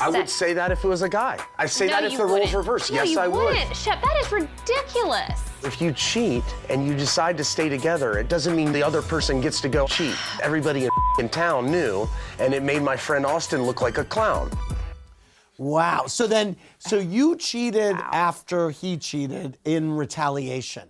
I 0.01 0.09
would 0.09 0.27
say 0.27 0.53
that 0.53 0.71
if 0.71 0.83
it 0.83 0.87
was 0.87 1.03
a 1.03 1.07
guy. 1.07 1.37
I 1.59 1.67
say 1.67 1.85
No, 1.85 1.91
that 1.93 2.05
if 2.05 2.13
you 2.13 2.17
the 2.17 2.23
roles 2.23 2.39
wouldn't. 2.39 2.55
reversed. 2.55 2.91
No, 2.91 3.03
yes, 3.03 3.11
you 3.11 3.19
I 3.19 3.27
would. 3.27 3.37
You 3.41 3.45
wouldn't. 3.45 3.75
Shep, 3.75 4.01
that 4.01 4.17
is 4.19 4.31
ridiculous. 4.31 5.39
If 5.63 5.79
you 5.79 5.91
cheat 5.91 6.43
and 6.71 6.87
you 6.87 6.95
decide 6.95 7.37
to 7.37 7.43
stay 7.43 7.69
together, 7.69 8.17
it 8.17 8.29
doesn't 8.29 8.55
mean 8.55 8.71
the 8.71 8.81
other 8.81 9.03
person 9.03 9.39
gets 9.39 9.61
to 9.61 9.69
go 9.69 9.85
cheat. 9.85 10.15
Everybody 10.41 10.85
in, 10.85 10.89
in 11.19 11.29
town 11.29 11.69
knew, 11.69 12.09
and 12.39 12.55
it 12.55 12.63
made 12.63 12.81
my 12.81 12.97
friend 12.97 13.23
Austin 13.23 13.61
look 13.61 13.81
like 13.81 13.99
a 13.99 14.03
clown. 14.03 14.49
Wow. 15.57 16.07
So 16.07 16.27
then, 16.27 16.55
so 16.79 16.97
you 16.99 17.35
cheated 17.35 17.95
after 17.97 18.69
he 18.71 18.97
cheated 18.97 19.57
in 19.65 19.91
retaliation? 19.91 20.89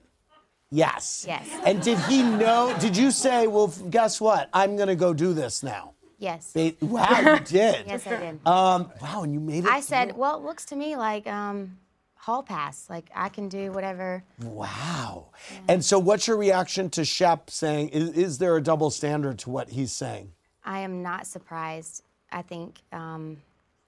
Yes. 0.72 1.26
Yes. 1.28 1.48
And 1.66 1.82
did 1.84 2.00
he 2.00 2.24
know? 2.24 2.76
Did 2.80 2.98
you 2.98 3.12
say, 3.12 3.46
well, 3.48 3.68
guess 3.90 4.20
what? 4.20 4.50
I'm 4.54 4.76
going 4.76 4.88
to 4.88 4.96
go 4.96 5.14
do 5.14 5.34
this 5.34 5.62
now? 5.64 5.92
Yes. 6.18 6.52
Ba- 6.54 6.74
Wow, 6.82 7.20
you 7.36 7.40
did. 7.46 7.86
Yes, 7.86 8.08
I 8.08 8.16
did. 8.16 8.48
Um, 8.48 8.90
wow, 9.02 9.24
and 9.24 9.34
you 9.34 9.40
made 9.40 9.66
it. 9.66 9.70
I 9.70 9.82
said, 9.82 10.16
well, 10.18 10.38
it 10.38 10.44
looks 10.44 10.66
to 10.68 10.76
me 10.76 10.96
like 10.96 11.28
um, 11.28 11.78
hall 12.16 12.42
pass. 12.42 12.90
Like 12.90 13.10
I 13.14 13.30
can 13.30 13.50
do 13.50 13.72
whatever. 13.74 14.24
Wow. 14.42 15.28
And 15.68 15.84
so, 15.84 16.00
what's 16.00 16.26
your 16.28 16.38
reaction 16.38 16.90
to 16.92 17.04
Shep 17.06 17.50
saying? 17.50 17.90
Is, 17.90 18.10
is 18.12 18.38
there 18.38 18.56
a 18.56 18.62
double 18.62 18.90
standard 18.90 19.38
to 19.40 19.50
what 19.50 19.70
he's 19.70 19.92
saying? 19.92 20.32
I 20.64 20.80
am 20.80 21.04
not 21.04 21.28
surprised. 21.28 22.04
I 22.32 22.42
think 22.42 22.80
um, 22.94 23.38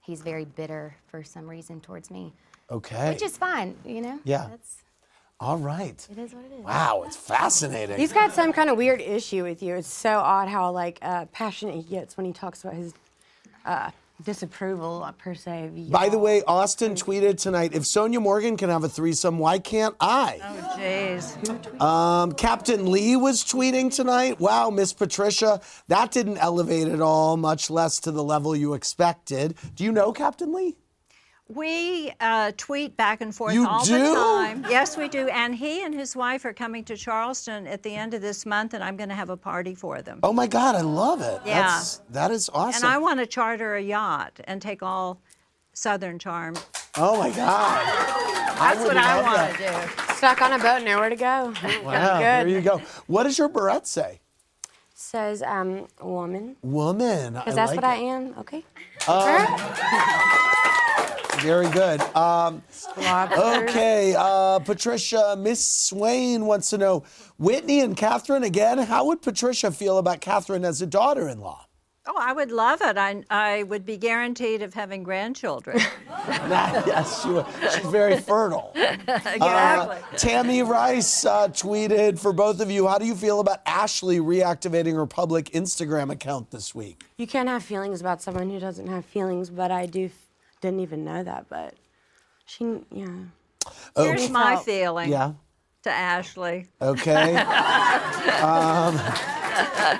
he's 0.06 0.22
very 0.22 0.44
bitter 0.44 0.94
for 1.08 1.22
some 1.24 1.46
reason 1.48 1.80
towards 1.80 2.10
me, 2.10 2.32
Okay. 2.70 3.10
which 3.10 3.22
is 3.22 3.36
fine. 3.36 3.76
You 3.84 4.00
know. 4.00 4.20
Yeah. 4.24 4.46
That's, 4.50 4.76
All 5.40 5.58
right. 5.58 6.06
it 6.10 6.18
is 6.18 6.32
what 6.32 6.44
it 6.44 6.52
is. 6.52 6.64
Wow, 6.64 7.02
it's 7.06 7.16
fascinating. 7.16 7.96
He's 7.98 8.12
got 8.12 8.32
some 8.32 8.52
kind 8.52 8.70
of 8.70 8.76
weird 8.76 9.00
issue 9.00 9.42
with 9.42 9.62
you. 9.62 9.74
It's 9.74 9.88
so 9.88 10.18
odd 10.20 10.48
how 10.48 10.70
like 10.70 10.98
uh, 11.02 11.26
passionate 11.26 11.74
he 11.74 11.82
gets 11.82 12.16
when 12.16 12.24
he 12.26 12.32
talks 12.32 12.62
about 12.62 12.74
his 12.74 12.94
uh, 13.64 13.90
disapproval 14.22 15.02
uh, 15.02 15.12
per 15.12 15.34
se. 15.34 15.70
By 15.90 16.08
the 16.08 16.18
way, 16.18 16.42
Austin 16.46 16.94
tweeted 16.94 17.40
tonight 17.40 17.74
if 17.74 17.82
Sonja 17.82 18.20
Morgan 18.20 18.56
can 18.56 18.70
have 18.70 18.84
a 18.84 18.88
threesome, 18.88 19.38
why 19.38 19.58
can't 19.58 19.94
I? 20.00 20.40
Oh, 20.42 20.78
jeez. 20.78 21.80
Um, 21.80 22.32
Captain 22.32 22.90
Lee 22.90 23.16
was 23.16 23.44
tweeting 23.44 23.94
tonight. 23.94 24.40
Wow, 24.40 24.70
Miss 24.70 24.92
Patricia, 24.92 25.60
that 25.88 26.12
didn't 26.12 26.38
elevate 26.38 26.88
at 26.88 27.00
all, 27.00 27.36
much 27.36 27.70
less 27.70 28.00
to 28.00 28.10
the 28.10 28.24
level 28.24 28.56
you 28.56 28.74
expected. 28.74 29.56
Do 29.74 29.84
you 29.84 29.92
know 29.92 30.12
Captain 30.12 30.52
Lee? 30.52 30.76
We 31.48 32.12
uh, 32.18 32.50
tweet 32.56 32.96
back 32.96 33.20
and 33.20 33.32
forth 33.34 33.54
You 33.54 33.68
all 33.68 33.84
do? 33.84 33.96
the 33.98 34.14
time. 34.14 34.66
Yes, 34.68 34.96
we 34.96 35.06
do. 35.08 35.28
And 35.28 35.54
he 35.54 35.84
and 35.84 35.94
his 35.94 36.16
wife 36.16 36.44
are 36.44 36.52
coming 36.52 36.82
to 36.84 36.96
Charleston 36.96 37.68
at 37.68 37.84
the 37.84 37.94
end 37.94 38.14
of 38.14 38.20
this 38.20 38.44
month, 38.44 38.74
and 38.74 38.82
I'm 38.82 38.96
going 38.96 39.10
to 39.10 39.14
have 39.14 39.30
a 39.30 39.36
party 39.36 39.74
for 39.74 40.02
them. 40.02 40.18
Oh 40.24 40.32
my 40.32 40.48
God, 40.48 40.74
I 40.74 40.80
love 40.80 41.20
it. 41.20 41.40
Yeah. 41.46 41.62
That's, 41.62 41.98
that 42.10 42.30
is 42.32 42.50
awesome. 42.52 42.84
And 42.84 42.92
I 42.92 42.98
want 42.98 43.20
to 43.20 43.26
charter 43.26 43.76
a 43.76 43.80
yacht 43.80 44.40
and 44.44 44.60
take 44.60 44.82
all 44.82 45.20
Southern 45.72 46.18
Charm. 46.18 46.56
oh 46.96 47.16
my 47.18 47.30
God. 47.30 47.86
That's 48.58 48.78
would 48.78 48.88
what 48.88 48.96
I 48.96 49.22
want 49.22 49.56
to 49.56 49.58
do. 49.66 50.14
Stuck 50.14 50.40
on 50.42 50.52
a 50.52 50.58
boat, 50.58 50.82
nowhere 50.82 51.10
to 51.10 51.16
go. 51.16 51.52
Wow, 51.84 52.18
there 52.18 52.48
you 52.48 52.60
go. 52.60 52.78
What 53.06 53.24
does 53.24 53.38
your 53.38 53.48
beret 53.48 53.86
say? 53.86 54.20
Says 54.94 55.42
um, 55.42 55.86
woman. 56.02 56.56
Woman. 56.62 57.34
Because 57.34 57.54
that's 57.54 57.70
like 57.70 57.82
what 57.82 57.84
I 57.84 57.96
am. 57.96 58.34
Okay. 58.38 58.64
Very 61.40 61.68
good. 61.70 62.00
Um, 62.16 62.62
okay, 62.98 64.14
uh, 64.16 64.58
Patricia, 64.60 65.36
Miss 65.38 65.64
Swain 65.64 66.46
wants 66.46 66.70
to 66.70 66.78
know 66.78 67.04
Whitney 67.38 67.80
and 67.80 67.96
Kathryn 67.96 68.44
again. 68.44 68.78
How 68.78 69.06
would 69.06 69.22
Patricia 69.22 69.70
feel 69.70 69.98
about 69.98 70.20
Kathryn 70.20 70.64
as 70.64 70.80
a 70.82 70.86
daughter 70.86 71.28
in 71.28 71.40
law? 71.40 71.66
Oh, 72.08 72.16
I 72.16 72.32
would 72.32 72.52
love 72.52 72.80
it. 72.82 72.96
I, 72.96 73.24
I 73.30 73.64
would 73.64 73.84
be 73.84 73.96
guaranteed 73.96 74.62
of 74.62 74.74
having 74.74 75.02
grandchildren. 75.02 75.78
yes, 76.08 77.22
she, 77.22 77.28
would. 77.30 77.46
she's 77.74 77.86
very 77.86 78.18
fertile. 78.18 78.72
exactly. 78.76 79.42
Uh, 79.42 80.16
Tammy 80.16 80.62
Rice 80.62 81.26
uh, 81.26 81.48
tweeted 81.48 82.18
for 82.18 82.32
both 82.32 82.60
of 82.60 82.70
you 82.70 82.86
How 82.86 82.98
do 82.98 83.06
you 83.06 83.16
feel 83.16 83.40
about 83.40 83.58
Ashley 83.66 84.20
reactivating 84.20 84.94
her 84.94 85.06
public 85.06 85.46
Instagram 85.46 86.12
account 86.12 86.52
this 86.52 86.74
week? 86.74 87.04
You 87.16 87.26
can't 87.26 87.48
have 87.48 87.64
feelings 87.64 88.00
about 88.00 88.22
someone 88.22 88.50
who 88.50 88.60
doesn't 88.60 88.86
have 88.86 89.04
feelings, 89.04 89.50
but 89.50 89.72
I 89.72 89.86
do. 89.86 90.10
Didn't 90.66 90.80
even 90.80 91.04
know 91.04 91.22
that, 91.22 91.46
but 91.48 91.74
she, 92.44 92.64
yeah. 92.90 93.06
Here's 93.96 94.22
Okay. 94.24 94.32
my 94.32 94.56
feeling 94.56 95.10
Yeah. 95.10 95.34
to 95.84 95.90
Ashley. 95.92 96.66
Okay. 96.82 97.36
um, 98.42 98.98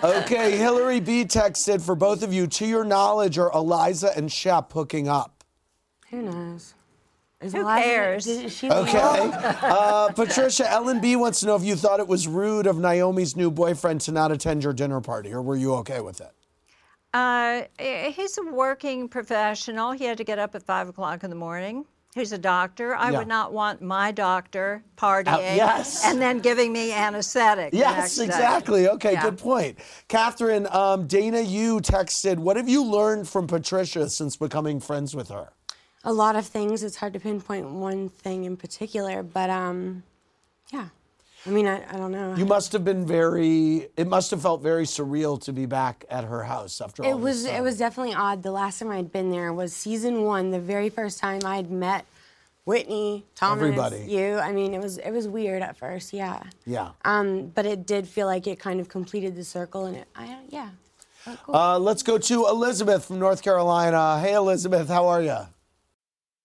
okay, 0.02 0.56
Hillary 0.56 0.99
B 0.99 1.25
texted 1.25 1.80
for 1.82 1.94
both 1.94 2.25
of 2.25 2.32
you. 2.32 2.49
To 2.49 2.66
your 2.66 2.82
knowledge, 2.82 3.38
are 3.38 3.52
Eliza 3.52 4.11
and 4.16 4.30
Shep 4.32 4.73
hooking 4.73 5.06
up? 5.08 5.44
Who 6.11 6.23
knows? 6.23 6.75
Is 7.40 7.52
Who 7.52 7.61
Eliza- 7.61 7.82
cares? 7.85 8.25
did 8.25 8.50
she 8.50 8.68
Okay. 8.68 9.30
Uh, 9.62 10.08
Patricia, 10.14 10.68
Ellen 10.68 11.00
B 11.00 11.14
wants 11.14 11.38
to 11.40 11.46
know 11.46 11.54
if 11.54 11.62
you 11.62 11.76
thought 11.76 12.00
it 12.00 12.08
was 12.08 12.26
rude 12.26 12.66
of 12.66 12.76
Naomi's 12.80 13.37
new 13.37 13.52
boyfriend 13.52 14.00
to 14.00 14.11
not 14.11 14.32
attend 14.32 14.64
your 14.64 14.73
dinner 14.73 15.00
party, 15.00 15.32
or 15.32 15.40
were 15.40 15.54
you 15.54 15.75
okay 15.76 16.00
with 16.00 16.20
it? 16.20 16.32
Uh, 17.16 17.62
he's 17.78 18.37
a 18.37 18.42
working 18.42 19.08
professional. 19.08 19.92
He 19.92 20.04
had 20.04 20.18
to 20.18 20.25
get 20.25 20.38
up 20.38 20.54
at 20.54 20.62
five 20.62 20.88
o'clock 20.88 21.25
in 21.25 21.30
the 21.30 21.37
morning. 21.37 21.87
He's 22.14 22.32
a 22.32 22.38
doctor. 22.38 22.94
I 22.94 23.11
Yeah. 23.11 23.18
would 23.18 23.28
not 23.28 23.52
want 23.54 23.80
my 23.80 24.11
doctor 24.12 24.82
partying 24.99 25.56
yes. 25.56 26.02
and 26.04 26.20
then 26.20 26.40
giving 26.40 26.73
me 26.73 26.92
anesthetic. 26.92 27.73
Yes, 27.73 27.96
next 27.96 28.16
day. 28.16 28.25
exactly. 28.25 28.88
Okay, 28.88 29.12
Yeah. 29.12 29.23
good 29.23 29.38
point. 29.38 29.78
Kathryn, 30.11 30.73
um, 30.75 31.06
Dana, 31.06 31.40
you 31.40 31.80
texted, 31.80 32.37
what 32.38 32.56
have 32.58 32.68
you 32.68 32.85
learned 32.85 33.28
from 33.28 33.46
Patricia 33.46 34.08
since 34.11 34.37
becoming 34.37 34.78
friends 34.80 35.14
with 35.16 35.28
her? 35.28 35.52
A 36.04 36.12
lot 36.12 36.37
of 36.37 36.46
things. 36.46 36.82
It's 36.82 36.96
hard 36.96 37.14
to 37.14 37.20
pinpoint 37.20 37.70
one 37.70 38.11
thing 38.11 38.44
in 38.44 38.56
particular, 38.58 39.23
but 39.23 39.49
um, 39.50 40.02
yeah. 40.70 40.88
I 41.47 41.50
mean, 41.50 41.67
I, 41.69 41.83
I 41.88 41.97
don't 41.97 42.11
know. 42.12 42.35
You 42.35 42.45
must 42.45 42.73
have 42.73 42.85
been 42.85 43.07
very, 43.07 43.88
it 43.97 44.07
must 44.09 44.31
have 44.33 44.43
felt 44.43 44.62
very 44.62 44.85
surreal 44.85 45.41
to 45.45 45.53
be 45.53 45.65
back 45.67 46.05
at 46.11 46.25
her 46.25 46.43
house 46.43 46.81
after 46.81 47.05
all 47.05 47.11
It 47.11 47.15
this 47.15 47.23
was 47.23 47.45
time. 47.45 47.55
it 47.55 47.61
was 47.62 47.79
definitely 47.79 48.15
odd. 48.15 48.43
The 48.43 48.50
last 48.50 48.79
time 48.81 48.91
I'd 48.91 49.12
been 49.12 49.31
there 49.31 49.53
was 49.53 49.73
season 49.75 50.23
one, 50.23 50.50
the 50.50 50.59
very 50.59 50.88
first 50.88 51.19
time 51.21 51.41
I'd 51.45 51.71
met 51.71 52.05
Whitney, 52.65 53.25
Thomas, 53.37 53.62
Everybody. 53.62 54.07
you. 54.09 54.38
I 54.38 54.50
mean, 54.50 54.75
it 54.75 54.81
was 54.83 54.99
it 54.99 55.12
was 55.12 55.29
weird 55.29 55.62
at 55.62 55.76
first, 55.76 56.12
yeah. 56.12 56.43
Yeah. 56.65 56.91
Um, 57.05 57.47
but 57.55 57.65
it 57.65 57.87
did 57.87 58.09
feel 58.09 58.26
like 58.26 58.49
it 58.49 58.59
kind 58.59 58.81
of 58.81 58.88
completed 58.88 59.37
the 59.37 59.45
circle, 59.45 59.85
and 59.87 59.97
it, 59.99 60.09
I 60.17 60.26
don't- 60.26 60.53
yeah. 60.53 60.71
Uh, 61.49 61.79
let's 61.79 62.03
go 62.05 62.19
to 62.19 62.47
Elizabeth 62.49 63.05
from 63.05 63.19
North 63.21 63.43
Carolina. 63.43 64.19
Hey, 64.21 64.35
Elizabeth, 64.35 64.88
how 64.88 65.07
are 65.07 65.21
you? 65.23 65.38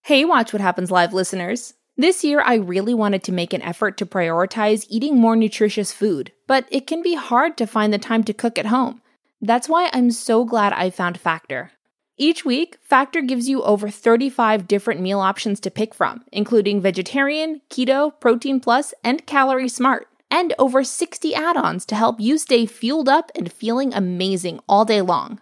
Hey, 0.03 0.25
Watch 0.25 0.53
What 0.53 0.61
Happens 0.61 0.89
Live 0.89 1.13
listeners. 1.13 1.73
This 1.97 2.23
year, 2.23 2.41
I 2.41 2.55
really 2.55 2.93
wanted 2.93 3.23
to 3.25 3.31
make 3.31 3.53
an 3.53 3.61
effort 3.61 3.97
to 3.97 4.05
prioritize 4.05 4.85
eating 4.89 5.17
more 5.17 5.35
nutritious 5.35 5.91
food, 5.91 6.31
but 6.47 6.65
it 6.71 6.87
can 6.87 7.01
be 7.01 7.15
hard 7.15 7.57
to 7.57 7.67
find 7.67 7.93
the 7.93 7.99
time 7.99 8.23
to 8.23 8.33
cook 8.33 8.57
at 8.57 8.67
home. 8.67 9.01
That's 9.41 9.67
why 9.67 9.89
I'm 9.91 10.11
so 10.11 10.45
glad 10.45 10.73
I 10.73 10.89
found 10.89 11.19
Factor. 11.19 11.71
Each 12.17 12.45
week, 12.45 12.77
Factor 12.83 13.21
gives 13.21 13.49
you 13.49 13.63
over 13.63 13.89
35 13.89 14.67
different 14.67 15.01
meal 15.01 15.19
options 15.19 15.59
to 15.61 15.71
pick 15.71 15.93
from, 15.93 16.23
including 16.31 16.79
vegetarian, 16.79 17.61
keto, 17.69 18.13
protein 18.19 18.59
plus, 18.59 18.93
and 19.03 19.25
calorie 19.25 19.67
smart, 19.67 20.07
and 20.29 20.53
over 20.57 20.83
60 20.83 21.35
add 21.35 21.57
ons 21.57 21.85
to 21.85 21.95
help 21.95 22.19
you 22.19 22.37
stay 22.37 22.65
fueled 22.65 23.09
up 23.09 23.31
and 23.35 23.51
feeling 23.51 23.93
amazing 23.93 24.59
all 24.69 24.85
day 24.85 25.01
long. 25.01 25.41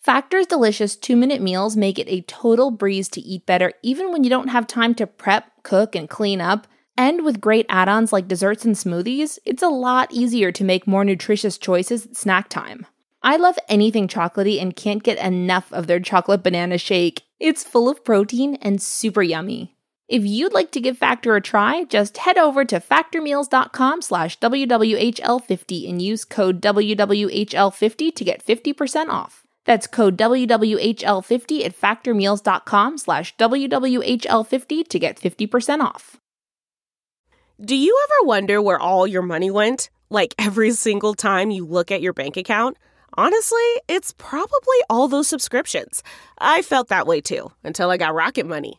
Factor's 0.00 0.46
delicious 0.46 0.96
two 0.96 1.14
minute 1.14 1.42
meals 1.42 1.76
make 1.76 1.98
it 1.98 2.08
a 2.08 2.22
total 2.22 2.70
breeze 2.70 3.08
to 3.10 3.20
eat 3.20 3.44
better 3.44 3.72
even 3.82 4.10
when 4.10 4.24
you 4.24 4.30
don't 4.30 4.48
have 4.48 4.66
time 4.66 4.94
to 4.94 5.06
prep, 5.06 5.49
cook, 5.62 5.94
and 5.94 6.08
clean 6.08 6.40
up. 6.40 6.66
And 6.96 7.24
with 7.24 7.40
great 7.40 7.66
add 7.68 7.88
ons 7.88 8.12
like 8.12 8.28
desserts 8.28 8.64
and 8.64 8.74
smoothies, 8.74 9.38
it's 9.44 9.62
a 9.62 9.68
lot 9.68 10.12
easier 10.12 10.52
to 10.52 10.64
make 10.64 10.86
more 10.86 11.04
nutritious 11.04 11.56
choices 11.56 12.06
at 12.06 12.16
snack 12.16 12.48
time. 12.48 12.86
I 13.22 13.36
love 13.36 13.58
anything 13.68 14.08
chocolatey 14.08 14.60
and 14.60 14.74
can't 14.74 15.02
get 15.02 15.18
enough 15.18 15.72
of 15.72 15.86
their 15.86 16.00
chocolate 16.00 16.42
banana 16.42 16.78
shake. 16.78 17.22
It's 17.38 17.64
full 17.64 17.88
of 17.88 18.04
protein 18.04 18.56
and 18.56 18.80
super 18.80 19.22
yummy. 19.22 19.76
If 20.08 20.24
you'd 20.24 20.52
like 20.52 20.72
to 20.72 20.80
give 20.80 20.98
Factor 20.98 21.36
a 21.36 21.40
try, 21.40 21.84
just 21.84 22.18
head 22.18 22.36
over 22.36 22.64
to 22.64 22.80
factormeals.com 22.80 24.02
slash 24.02 24.38
WWHL50 24.40 25.88
and 25.88 26.02
use 26.02 26.24
code 26.24 26.60
WWHL50 26.60 28.14
to 28.14 28.24
get 28.24 28.44
50% 28.44 29.08
off. 29.08 29.39
That's 29.64 29.86
code 29.86 30.16
WWHL50 30.16 31.64
at 31.64 31.78
factormeals.com 31.78 32.98
slash 32.98 33.36
WWHL50 33.36 34.88
to 34.88 34.98
get 34.98 35.20
50% 35.20 35.80
off. 35.80 36.16
Do 37.62 37.76
you 37.76 37.98
ever 38.04 38.26
wonder 38.26 38.62
where 38.62 38.78
all 38.78 39.06
your 39.06 39.22
money 39.22 39.50
went? 39.50 39.90
Like 40.08 40.34
every 40.38 40.70
single 40.70 41.14
time 41.14 41.50
you 41.50 41.66
look 41.66 41.90
at 41.90 42.00
your 42.00 42.14
bank 42.14 42.36
account? 42.36 42.78
Honestly, 43.14 43.58
it's 43.88 44.14
probably 44.16 44.78
all 44.88 45.08
those 45.08 45.28
subscriptions. 45.28 46.02
I 46.38 46.62
felt 46.62 46.88
that 46.88 47.06
way 47.06 47.20
too 47.20 47.52
until 47.62 47.90
I 47.90 47.96
got 47.96 48.14
Rocket 48.14 48.46
Money. 48.46 48.78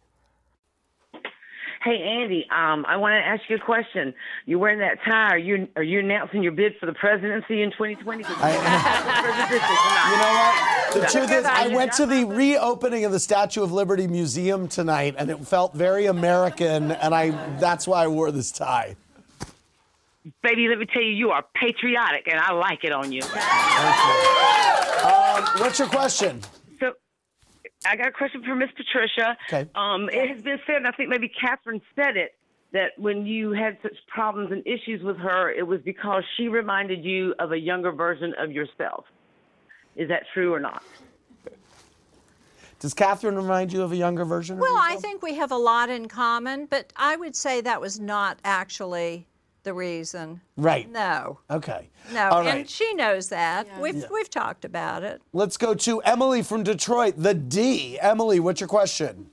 Hey 1.83 1.99
Andy, 2.03 2.45
um, 2.51 2.85
I 2.87 2.97
want 2.97 3.13
to 3.13 3.25
ask 3.25 3.41
you 3.49 3.55
a 3.55 3.59
question. 3.59 4.13
You're 4.45 4.59
wearing 4.59 4.77
that 4.79 4.99
tie. 5.03 5.29
Are 5.29 5.37
you 5.37 5.67
are 5.75 5.81
you 5.81 5.99
announcing 5.99 6.43
your 6.43 6.51
bid 6.51 6.73
for 6.79 6.85
the 6.85 6.93
presidency 6.93 7.63
in 7.63 7.71
2020? 7.71 8.23
You 10.01 10.17
know 10.17 10.33
what? 10.33 10.93
The 10.93 11.07
truth 11.07 11.31
is, 11.31 11.45
I 11.45 11.69
went 11.69 11.93
to 11.93 12.05
the 12.05 12.25
reopening 12.25 13.05
of 13.05 13.11
the 13.11 13.19
Statue 13.19 13.63
of 13.63 13.71
Liberty 13.71 14.07
Museum 14.07 14.67
tonight, 14.67 15.15
and 15.17 15.29
it 15.29 15.39
felt 15.47 15.73
very 15.73 16.05
American, 16.07 16.91
and 16.91 17.15
I 17.15 17.31
that's 17.57 17.87
why 17.87 18.03
I 18.03 18.07
wore 18.07 18.31
this 18.31 18.51
tie. 18.51 18.95
Baby, 20.43 20.67
let 20.67 20.77
me 20.77 20.85
tell 20.85 21.01
you, 21.01 21.09
you 21.09 21.31
are 21.31 21.43
patriotic, 21.55 22.27
and 22.27 22.39
I 22.39 22.53
like 22.53 22.83
it 22.83 22.91
on 22.91 23.11
you. 23.11 23.21
Um, 25.03 25.43
what's 25.61 25.79
your 25.79 25.87
question? 25.87 26.41
So, 27.83 27.89
I 27.89 27.95
got 27.95 28.07
a 28.07 28.11
question 28.11 28.43
for 28.43 28.55
Miss 28.55 28.69
Patricia. 28.75 29.37
Okay. 29.47 29.69
Um, 29.75 30.09
it 30.09 30.29
has 30.29 30.41
been 30.41 30.59
said, 30.65 30.77
and 30.77 30.87
I 30.87 30.91
think 30.91 31.09
maybe 31.09 31.29
Kathryn 31.29 31.81
said 31.95 32.17
it, 32.17 32.35
that 32.73 32.91
when 32.97 33.25
you 33.25 33.51
had 33.51 33.77
such 33.81 33.95
problems 34.07 34.51
and 34.51 34.65
issues 34.65 35.03
with 35.03 35.17
her, 35.17 35.51
it 35.51 35.67
was 35.67 35.81
because 35.81 36.23
she 36.37 36.47
reminded 36.47 37.03
you 37.03 37.33
of 37.39 37.51
a 37.51 37.57
younger 37.57 37.91
version 37.91 38.33
of 38.37 38.51
yourself. 38.51 39.05
Is 39.95 40.07
that 40.09 40.23
true 40.33 40.53
or 40.53 40.59
not? 40.59 40.83
Does 42.79 42.93
Kathryn 42.93 43.35
remind 43.35 43.71
you 43.71 43.83
of 43.83 43.91
a 43.91 43.95
younger 43.95 44.25
version? 44.25 44.55
of 44.55 44.61
Well, 44.61 44.77
I 44.79 44.95
think 44.95 45.21
we 45.21 45.35
have 45.35 45.51
a 45.51 45.57
lot 45.57 45.89
in 45.89 46.07
common, 46.07 46.65
but 46.65 46.91
I 46.95 47.15
would 47.15 47.35
say 47.35 47.61
that 47.61 47.79
was 47.79 47.99
not 47.99 48.39
actually 48.43 49.27
the 49.63 49.73
reason. 49.73 50.41
Right. 50.57 50.89
No. 50.89 51.39
Okay. 51.49 51.89
No, 52.13 52.29
All 52.29 52.47
and 52.47 52.67
she 52.69 52.93
knows 52.93 53.29
that. 53.29 53.67
We've 53.79 53.95
Yeah. 53.95 54.07
we've 54.11 54.29
talked 54.29 54.65
about 54.65 55.03
it. 55.03 55.21
Let's 55.33 55.57
go 55.57 55.73
to 55.75 56.01
Emily 56.01 56.41
from 56.41 56.63
Detroit, 56.63 57.15
the 57.17 57.33
D. 57.33 57.99
Emily, 57.99 58.39
what's 58.39 58.59
your 58.61 58.67
question? 58.69 59.29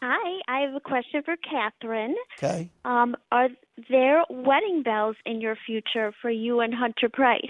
Hi, 0.00 0.40
I 0.48 0.60
have 0.62 0.74
a 0.74 0.80
question 0.80 1.22
for 1.22 1.36
Kathryn. 1.36 2.14
Okay. 2.36 2.70
Um, 2.84 3.14
are 3.30 3.48
there 3.88 4.24
wedding 4.28 4.82
bells 4.82 5.14
in 5.24 5.40
your 5.40 5.56
future 5.64 6.12
for 6.20 6.28
you 6.30 6.58
and 6.60 6.74
Hunter 6.74 7.08
Price? 7.08 7.40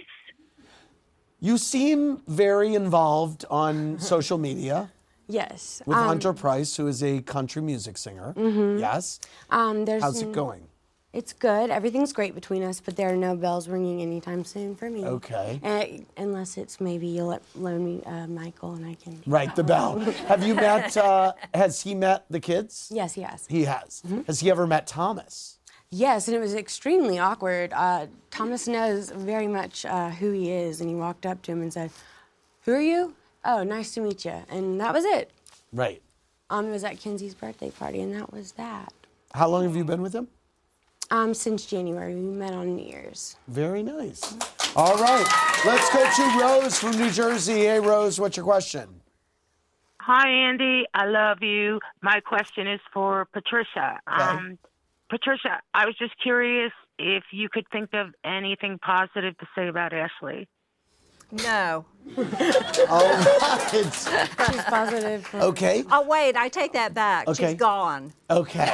You 1.41 1.57
seem 1.57 2.23
very 2.29 2.75
involved 2.75 3.45
on 3.51 3.99
social 4.13 4.37
media 4.39 4.93
Yes. 5.29 5.81
with 5.87 5.97
um, 5.97 6.07
Hunter 6.07 6.35
Price, 6.35 6.77
who 6.77 6.87
is 6.89 7.03
a 7.03 7.23
country 7.23 7.63
music 7.63 7.97
singer. 7.97 8.35
Mhm. 8.37 8.79
Yes. 8.81 9.19
Um, 9.49 9.87
there's 9.87 10.03
How's 10.03 10.21
it 10.21 10.33
going? 10.33 10.69
It's 11.13 11.35
good. 11.35 11.69
Everything's 11.69 12.15
great 12.15 12.35
between 12.35 12.63
us, 12.63 12.81
but 12.81 12.97
there 12.97 13.11
are 13.13 13.17
no 13.17 13.37
bells 13.37 13.69
ringing 13.69 14.01
anytime 14.01 14.45
soon 14.45 14.75
for 14.75 14.89
me. 14.89 15.05
Okay. 15.05 15.61
Uh, 15.63 16.03
unless 16.21 16.57
it's 16.57 16.81
maybe 16.81 17.07
you'll 17.07 17.27
let, 17.27 17.43
loan 17.55 17.85
me 17.85 18.03
uh, 18.07 18.27
Michael 18.27 18.73
and 18.73 18.87
I 18.87 18.95
can. 18.95 19.23
Right, 19.27 19.55
the 19.55 19.63
bell. 19.63 19.99
Have 19.99 20.43
you 20.43 20.55
met, 20.55 20.97
uh, 20.97 21.35
has 21.53 21.83
he 21.83 21.95
met 21.95 22.25
the 22.31 22.41
kids? 22.41 22.91
Yes, 22.91 23.19
yes. 23.19 23.47
He 23.47 23.65
has. 23.65 24.03
Mm-hmm. 24.07 24.23
Has 24.23 24.41
he 24.41 24.51
ever 24.51 24.67
met 24.67 24.87
Thomas? 24.87 25.59
Yes, 25.91 26.29
and 26.29 26.35
it 26.35 26.41
was 26.41 26.55
extremely 26.55 27.19
awkward. 27.19 27.75
Uh, 27.75 28.07
Thomas 28.31 28.67
knows 28.67 29.11
very 29.11 29.47
much 29.47 29.85
uh, 29.85 30.09
who 30.09 30.33
he 30.33 30.51
is, 30.51 30.81
and 30.81 30.89
he 30.89 30.97
walked 30.97 31.27
up 31.27 31.43
to 31.43 31.53
him 31.53 31.61
and 31.61 31.71
said, 31.71 31.91
"Who 32.63 32.73
are 32.73 32.81
you? 32.81 33.15
Oh, 33.45 33.63
nice 33.63 33.93
to 33.95 34.01
meet 34.01 34.25
you." 34.25 34.43
And 34.49 34.81
that 34.81 34.95
was 34.95 35.05
it. 35.05 35.31
Right. 35.71 36.01
Um, 36.49 36.69
it 36.69 36.71
was 36.71 36.85
at 36.85 36.99
Kensie's 36.99 37.35
birthday 37.35 37.71
party, 37.71 38.01
and 38.01 38.15
that 38.15 38.33
was 38.33 38.53
that. 38.53 38.95
How 39.35 39.49
long 39.49 39.65
have 39.65 39.77
you 39.77 39.85
been 39.85 40.01
with 40.01 40.15
him? 40.15 40.29
Um, 41.13 41.35
since 41.35 41.67
January, 41.67 42.15
we 42.15 42.23
met 42.23 42.55
on 42.55 42.75
New 42.75 42.87
Year's. 42.87 43.37
Very 43.47 43.83
nice. 43.83 44.35
All 44.75 44.97
right. 44.97 45.27
Let's 45.63 45.93
go 45.93 46.11
to 46.11 46.41
Rose 46.41 46.79
from 46.79 46.93
New 46.93 47.11
Jersey. 47.11 47.67
Hey, 47.67 47.81
Rose, 47.81 48.19
what's 48.19 48.39
your 48.39 48.47
question? 48.47 49.03
Hi, 50.01 50.27
Andy. 50.27 50.87
I 50.95 51.05
love 51.05 51.43
you. 51.43 51.81
My 52.01 52.21
question 52.21 52.67
is 52.67 52.81
for 52.95 53.27
Patricia. 53.31 54.01
Um, 54.07 54.59
Patricia, 55.11 55.61
I 55.75 55.85
was 55.85 55.95
just 55.99 56.15
curious 56.23 56.73
if 56.99 57.25
you 57.31 57.51
could 57.51 57.67
think 57.71 57.91
of 57.93 58.15
anything 58.25 58.79
positive 58.79 59.37
to 59.37 59.47
say 59.55 59.69
about 59.69 59.93
Ashley. 59.93 60.49
No. 61.31 61.85
All 62.17 62.25
right. 62.25 63.69
She's 63.71 64.09
positive. 64.65 65.29
Okay. 65.35 65.85
Oh 65.91 66.07
wait, 66.07 66.37
I 66.37 66.49
take 66.49 66.73
that 66.73 66.95
back. 66.95 67.29
Okay. 67.29 67.51
She's 67.51 67.59
gone. 67.59 68.15
Okay. 68.31 68.65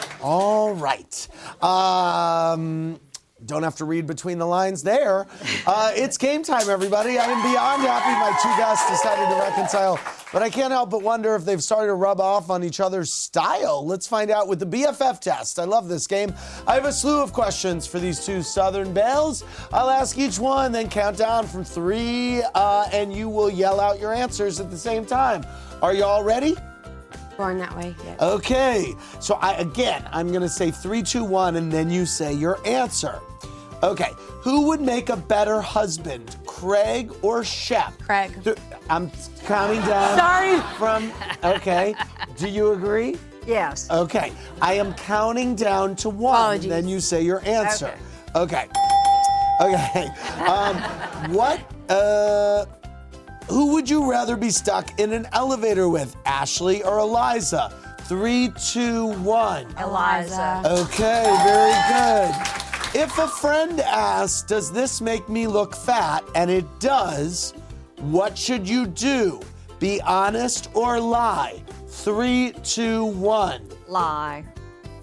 All 0.24 0.72
right. 0.72 1.28
Um, 1.62 2.98
don't 3.44 3.62
have 3.62 3.76
to 3.76 3.84
read 3.84 4.06
between 4.06 4.38
the 4.38 4.46
lines 4.46 4.82
there. 4.82 5.26
Uh, 5.66 5.92
it's 5.94 6.16
game 6.16 6.42
time, 6.42 6.70
everybody. 6.70 7.18
I 7.18 7.26
am 7.26 7.42
beyond 7.42 7.82
happy 7.82 8.18
my 8.18 8.34
two 8.40 8.48
guests 8.58 8.88
decided 8.88 9.28
to 9.28 9.38
reconcile, 9.38 10.00
but 10.32 10.42
I 10.42 10.48
can't 10.48 10.72
help 10.72 10.88
but 10.88 11.02
wonder 11.02 11.34
if 11.34 11.44
they've 11.44 11.62
started 11.62 11.88
to 11.88 11.94
rub 11.94 12.22
off 12.22 12.48
on 12.48 12.64
each 12.64 12.80
other's 12.80 13.12
style. 13.12 13.86
Let's 13.86 14.06
find 14.06 14.30
out 14.30 14.48
with 14.48 14.60
the 14.60 14.66
BFF 14.66 15.20
test. 15.20 15.58
I 15.58 15.64
love 15.64 15.88
this 15.88 16.06
game. 16.06 16.32
I 16.66 16.76
have 16.76 16.86
a 16.86 16.92
slew 16.92 17.22
of 17.22 17.34
questions 17.34 17.86
for 17.86 17.98
these 17.98 18.24
two 18.24 18.42
Southern 18.42 18.94
Belles. 18.94 19.44
I'll 19.74 19.90
ask 19.90 20.16
each 20.16 20.38
one, 20.38 20.72
then 20.72 20.88
count 20.88 21.18
down 21.18 21.46
from 21.46 21.64
three, 21.64 22.42
uh, 22.54 22.88
and 22.94 23.12
you 23.12 23.28
will 23.28 23.50
yell 23.50 23.78
out 23.78 24.00
your 24.00 24.14
answers 24.14 24.58
at 24.58 24.70
the 24.70 24.78
same 24.78 25.04
time. 25.04 25.44
Are 25.82 25.92
you 25.92 26.04
all 26.04 26.24
ready? 26.24 26.56
Born 27.36 27.58
that 27.58 27.76
way. 27.76 27.94
Yeah. 28.04 28.16
Okay, 28.20 28.94
so 29.20 29.34
I 29.40 29.54
again, 29.54 30.08
I'm 30.12 30.32
gonna 30.32 30.48
say 30.48 30.70
three, 30.70 31.02
two, 31.02 31.24
one, 31.24 31.56
and 31.56 31.70
then 31.72 31.90
you 31.90 32.06
say 32.06 32.32
your 32.32 32.58
answer. 32.66 33.20
Okay, 33.82 34.10
who 34.40 34.62
would 34.68 34.80
make 34.80 35.08
a 35.10 35.16
better 35.16 35.60
husband, 35.60 36.36
Craig 36.46 37.12
or 37.22 37.44
Shep? 37.44 37.92
Craig. 37.98 38.42
Th- 38.44 38.56
I'm 38.88 39.10
counting 39.46 39.80
down. 39.82 40.16
Sorry. 40.18 40.60
From 40.78 41.12
okay, 41.42 41.94
do 42.36 42.48
you 42.48 42.72
agree? 42.72 43.16
Yes. 43.46 43.90
Okay, 43.90 44.32
I 44.62 44.74
am 44.74 44.94
counting 44.94 45.54
down 45.54 45.96
to 45.96 46.08
one, 46.08 46.34
Apologies. 46.34 46.68
then 46.70 46.88
you 46.88 47.00
say 47.00 47.22
your 47.22 47.42
answer. 47.44 47.92
Okay. 48.34 48.66
Okay. 49.60 50.08
Um, 50.48 50.76
what? 51.32 51.60
Uh, 51.88 52.66
who 53.48 53.72
would 53.72 53.88
you 53.88 54.10
rather 54.10 54.36
be 54.36 54.50
stuck 54.50 54.98
in 54.98 55.12
an 55.12 55.26
elevator 55.32 55.88
with, 55.88 56.16
Ashley 56.26 56.82
or 56.82 56.98
Eliza? 56.98 57.72
Three, 58.02 58.52
two, 58.70 59.06
one. 59.22 59.66
Eliza. 59.78 60.62
Okay, 60.66 61.24
very 61.44 61.74
good. 61.88 63.00
If 63.02 63.18
a 63.18 63.26
friend 63.26 63.80
asks, 63.80 64.42
Does 64.42 64.70
this 64.70 65.00
make 65.00 65.28
me 65.28 65.46
look 65.46 65.74
fat? 65.74 66.22
and 66.34 66.50
it 66.50 66.64
does, 66.80 67.52
what 68.00 68.36
should 68.36 68.68
you 68.68 68.86
do? 68.86 69.40
Be 69.80 70.00
honest 70.02 70.68
or 70.74 71.00
lie? 71.00 71.62
Three, 71.88 72.52
two, 72.62 73.04
one. 73.06 73.66
Lie. 73.88 74.44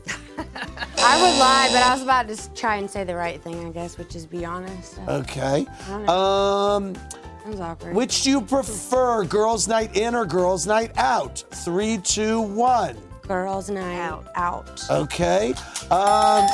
I 0.38 1.22
would 1.22 1.40
lie, 1.40 1.70
but 1.72 1.84
I 1.84 1.94
was 1.94 2.02
about 2.04 2.28
to 2.28 2.34
s- 2.34 2.50
try 2.56 2.76
and 2.78 2.90
say 2.90 3.04
the 3.04 3.16
right 3.16 3.42
thing, 3.42 3.66
I 3.66 3.72
guess, 3.72 3.98
which 3.98 4.16
is 4.16 4.26
be 4.26 4.46
honest. 4.46 4.96
So, 4.96 5.02
Okay. 5.08 5.66
I. 5.90 6.76
Um, 6.76 6.96
that 7.44 7.50
was 7.52 7.60
awkward. 7.60 7.96
which 7.96 8.24
do 8.24 8.30
you 8.30 8.42
prefer, 8.42 9.24
girls' 9.26 9.68
night 9.68 9.96
in 9.96 10.16
or 10.16 10.26
girls' 10.26 10.68
night 10.68 10.92
out? 10.98 11.44
Three, 11.66 11.98
two, 11.98 12.42
one. 12.42 12.98
Girls' 13.28 13.70
night 13.70 14.00
out. 14.00 14.28
out. 14.36 14.82
Okay. 14.90 15.54
Um, 15.90 16.46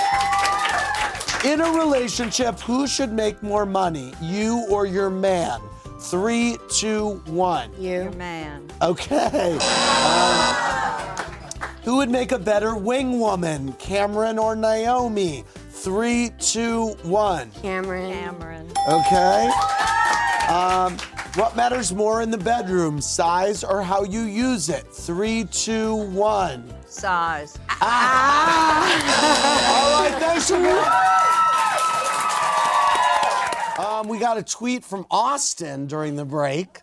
in 1.45 1.61
a 1.61 1.71
relationship, 1.71 2.59
who 2.59 2.87
should 2.87 3.11
make 3.13 3.41
more 3.41 3.65
money, 3.65 4.13
you 4.21 4.65
or 4.69 4.85
your 4.85 5.09
man? 5.09 5.59
Three, 5.99 6.57
two, 6.69 7.21
one. 7.25 7.71
You. 7.79 8.03
Your 8.03 8.11
man. 8.13 8.69
Okay. 8.81 9.57
Um, 9.57 10.55
who 11.83 11.97
would 11.97 12.09
make 12.09 12.31
a 12.31 12.39
better 12.39 12.75
wing 12.75 13.19
woman, 13.19 13.73
Cameron 13.73 14.37
or 14.37 14.55
Naomi? 14.55 15.43
Three, 15.71 16.31
two, 16.39 16.89
one. 17.03 17.49
Cameron. 17.51 18.11
Cameron. 18.11 18.71
Okay. 18.87 19.49
Um, 20.47 20.97
what 21.35 21.57
matters 21.57 21.93
more 21.93 22.21
in 22.21 22.31
the 22.31 22.37
bedroom, 22.37 23.01
size 23.01 23.65
or 23.65 23.81
how 23.81 24.03
you 24.03 24.21
use 24.21 24.69
it? 24.69 24.87
Three, 24.87 25.43
two, 25.43 25.95
one. 25.95 26.73
Size. 26.87 27.59
Ah! 27.81 28.87
All 29.69 30.03
right, 30.03 30.17
thanks 30.19 30.49
for 30.49 30.55
Um, 33.83 34.07
we 34.07 34.19
got 34.19 34.37
a 34.37 34.43
tweet 34.43 34.85
from 34.85 35.05
Austin 35.11 35.85
during 35.85 36.15
the 36.15 36.23
break. 36.23 36.79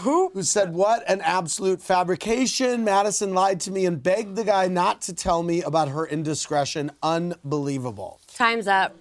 Who 0.00 0.30
said, 0.42 0.74
What 0.74 1.02
an 1.08 1.22
absolute 1.22 1.80
fabrication. 1.80 2.84
Madison 2.84 3.32
lied 3.32 3.60
to 3.60 3.70
me 3.70 3.86
and 3.86 4.02
begged 4.02 4.36
the 4.36 4.44
guy 4.44 4.68
not 4.68 5.00
to 5.02 5.14
tell 5.14 5.42
me 5.42 5.62
about 5.62 5.88
her 5.88 6.06
indiscretion. 6.06 6.90
Unbelievable. 7.02 8.20
Time's 8.34 8.68
up. 8.68 8.94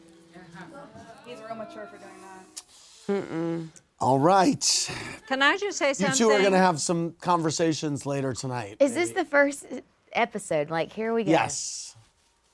He's 1.26 1.40
real 1.42 1.56
mature 1.56 1.90
for 1.92 1.98
doing 1.98 2.22
that. 2.22 3.28
Mm-mm. 3.30 3.68
All 4.00 4.20
right. 4.20 4.90
Can 5.28 5.42
I 5.42 5.58
just 5.58 5.78
say 5.80 5.94
something? 5.94 6.14
You 6.14 6.32
two 6.32 6.36
are 6.36 6.40
going 6.40 6.52
to 6.52 6.58
have 6.60 6.80
some 6.80 7.14
conversations 7.20 8.06
later 8.06 8.34
tonight. 8.34 8.78
Is 8.80 8.94
this 8.94 9.12
the 9.12 9.26
first 9.26 9.66
episode? 10.14 10.70
Like, 10.70 10.94
here 10.94 11.14
we 11.14 11.24
go. 11.24 11.32
Yes. 11.32 11.96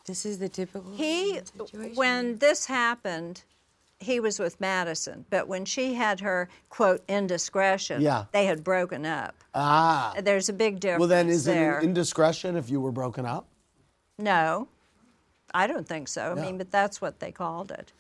This 0.06 0.26
is 0.26 0.40
the 0.40 0.48
typical. 0.50 0.90
He, 0.96 1.40
when 1.96 2.38
this 2.38 2.66
happened, 2.66 3.44
he 4.00 4.20
was 4.22 4.40
with 4.40 4.60
Madison, 4.62 5.26
but 5.30 5.48
when 5.48 5.66
she 5.66 5.94
had 5.94 6.20
her 6.22 6.50
quote 6.70 7.04
indiscretion, 7.10 8.02
Yeah. 8.02 8.26
they 8.32 8.46
had 8.46 8.64
broken 8.64 9.06
up. 9.06 9.36
Ah. 9.54 10.14
There's 10.22 10.50
a 10.50 10.54
big 10.54 10.80
difference 10.80 11.00
Well, 11.00 11.10
then 11.10 11.30
is 11.30 11.46
there. 11.46 11.76
it 11.78 11.84
an 11.84 11.90
indiscretion 11.90 12.56
if 12.56 12.70
you 12.70 12.80
were 12.82 12.92
broken 12.92 13.26
up? 13.26 13.48
no, 14.18 14.68
I 15.56 15.68
don't 15.68 15.88
think 15.88 16.08
so. 16.08 16.32
I 16.36 16.42
mean, 16.42 16.58
but 16.58 16.72
that's 16.72 17.00
what 17.00 17.20
they 17.20 17.32
called 17.32 17.72
it. 17.72 17.92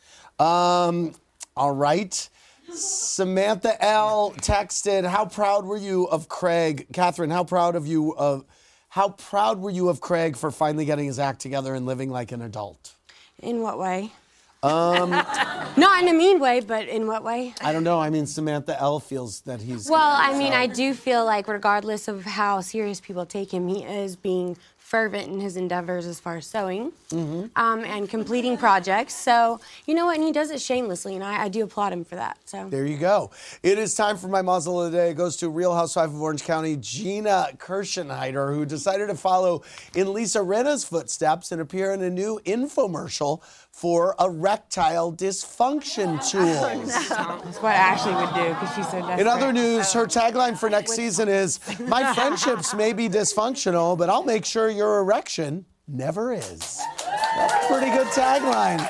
Um, 0.43 1.13
all 1.55 1.71
right. 1.71 2.27
Samantha 2.71 3.83
L 3.83 4.33
texted, 4.37 5.05
"How 5.05 5.25
proud 5.25 5.65
were 5.65 5.77
you 5.77 6.05
of 6.05 6.29
Craig, 6.29 6.87
Kathryn? 6.93 7.31
How 7.31 7.43
proud 7.43 7.75
of 7.75 7.85
you 7.87 8.15
of 8.15 8.45
how 8.89 9.09
proud 9.09 9.59
were 9.59 9.69
you 9.69 9.89
of 9.89 10.01
Craig 10.01 10.37
for 10.37 10.51
finally 10.51 10.85
getting 10.85 11.05
his 11.07 11.19
act 11.19 11.41
together 11.41 11.73
and 11.75 11.85
living 11.85 12.09
like 12.09 12.31
an 12.31 12.41
adult?" 12.41 12.93
In 13.39 13.61
what 13.61 13.77
way? 13.77 14.11
Um, 14.63 15.09
Not 15.75 16.01
in 16.01 16.07
a 16.07 16.13
mean 16.13 16.39
way, 16.39 16.61
but 16.61 16.87
in 16.87 17.05
what 17.05 17.23
way? 17.23 17.53
I 17.61 17.73
don't 17.73 17.83
know. 17.83 17.99
I 17.99 18.09
mean, 18.09 18.25
Samantha 18.25 18.79
L 18.79 18.99
feels 19.01 19.41
that 19.41 19.61
he's 19.61 19.89
Well, 19.89 19.99
I 20.01 20.37
mean, 20.37 20.53
I 20.53 20.67
do 20.67 20.93
feel 20.93 21.25
like, 21.25 21.49
regardless 21.49 22.07
of 22.07 22.23
how 22.23 22.61
serious 22.61 23.01
people 23.01 23.25
take 23.25 23.53
him, 23.53 23.67
he 23.67 23.83
is 23.83 24.15
being 24.15 24.55
fervent 24.93 25.27
in 25.27 25.39
his 25.39 25.57
endeavors 25.57 26.05
as 26.05 26.19
far 26.19 26.35
as 26.37 26.45
sewing 26.45 26.91
Mhm. 27.11 27.49
um, 27.55 27.79
and 27.83 28.07
completing 28.07 28.57
projects. 28.57 29.15
So, 29.15 29.59
you 29.87 29.95
know 29.95 30.05
what? 30.05 30.17
And 30.17 30.23
he 30.23 30.31
does 30.31 30.51
it 30.51 30.61
shamelessly, 30.61 31.15
and 31.15 31.23
I, 31.23 31.45
I 31.45 31.47
do 31.47 31.63
applaud 31.63 31.93
him 31.93 32.05
for 32.05 32.13
that. 32.15 32.37
So. 32.45 32.67
There 32.69 32.85
you 32.85 32.97
go. 32.97 33.31
It 33.63 33.79
is 33.79 33.95
time 33.95 34.17
for 34.17 34.27
my 34.27 34.43
mazel 34.43 34.83
of 34.83 34.91
the 34.91 34.97
day. 34.99 35.09
It 35.09 35.15
goes 35.15 35.35
to 35.37 35.49
Real 35.49 35.73
Housewife 35.73 36.09
of 36.09 36.21
Orange 36.21 36.43
County, 36.43 36.77
Gina 36.79 37.47
Kirschenheiter, 37.57 38.53
who 38.53 38.65
decided 38.65 39.07
to 39.07 39.15
follow 39.15 39.63
in 39.95 40.13
Lisa 40.13 40.43
Rinna's 40.43 40.83
footsteps 40.85 41.51
and 41.51 41.59
appear 41.59 41.91
in 41.91 42.03
a 42.03 42.09
new 42.11 42.39
infomercial 42.45 43.41
for 43.71 44.13
erectile 44.19 45.11
dysfunction 45.11 46.19
tools. 46.31 47.09
That's 47.09 47.59
what 47.59 47.73
Ashley 47.73 48.13
would 48.13 48.31
do 48.35 48.49
because 48.53 48.75
she's 48.75 48.85
so 48.91 48.99
desperate. 48.99 49.19
In 49.21 49.27
other 49.27 49.51
news, 49.51 49.91
her 49.93 50.05
tagline 50.05 50.55
for 50.55 50.69
next 50.69 50.91
season 50.91 51.27
is 51.27 51.59
My 51.79 52.13
friendships 52.13 52.75
may 52.75 52.93
be 52.93 53.09
dysfunctional, 53.09 53.97
but 53.97 54.11
I'll 54.11 54.23
make 54.23 54.45
sure 54.45 54.69
your 54.83 54.99
erection 54.99 55.65
never 55.87 56.33
is. 56.33 56.81
That's 57.37 57.65
a 57.65 57.67
pretty 57.69 57.89
good 57.89 58.07
tagline. 58.07 58.81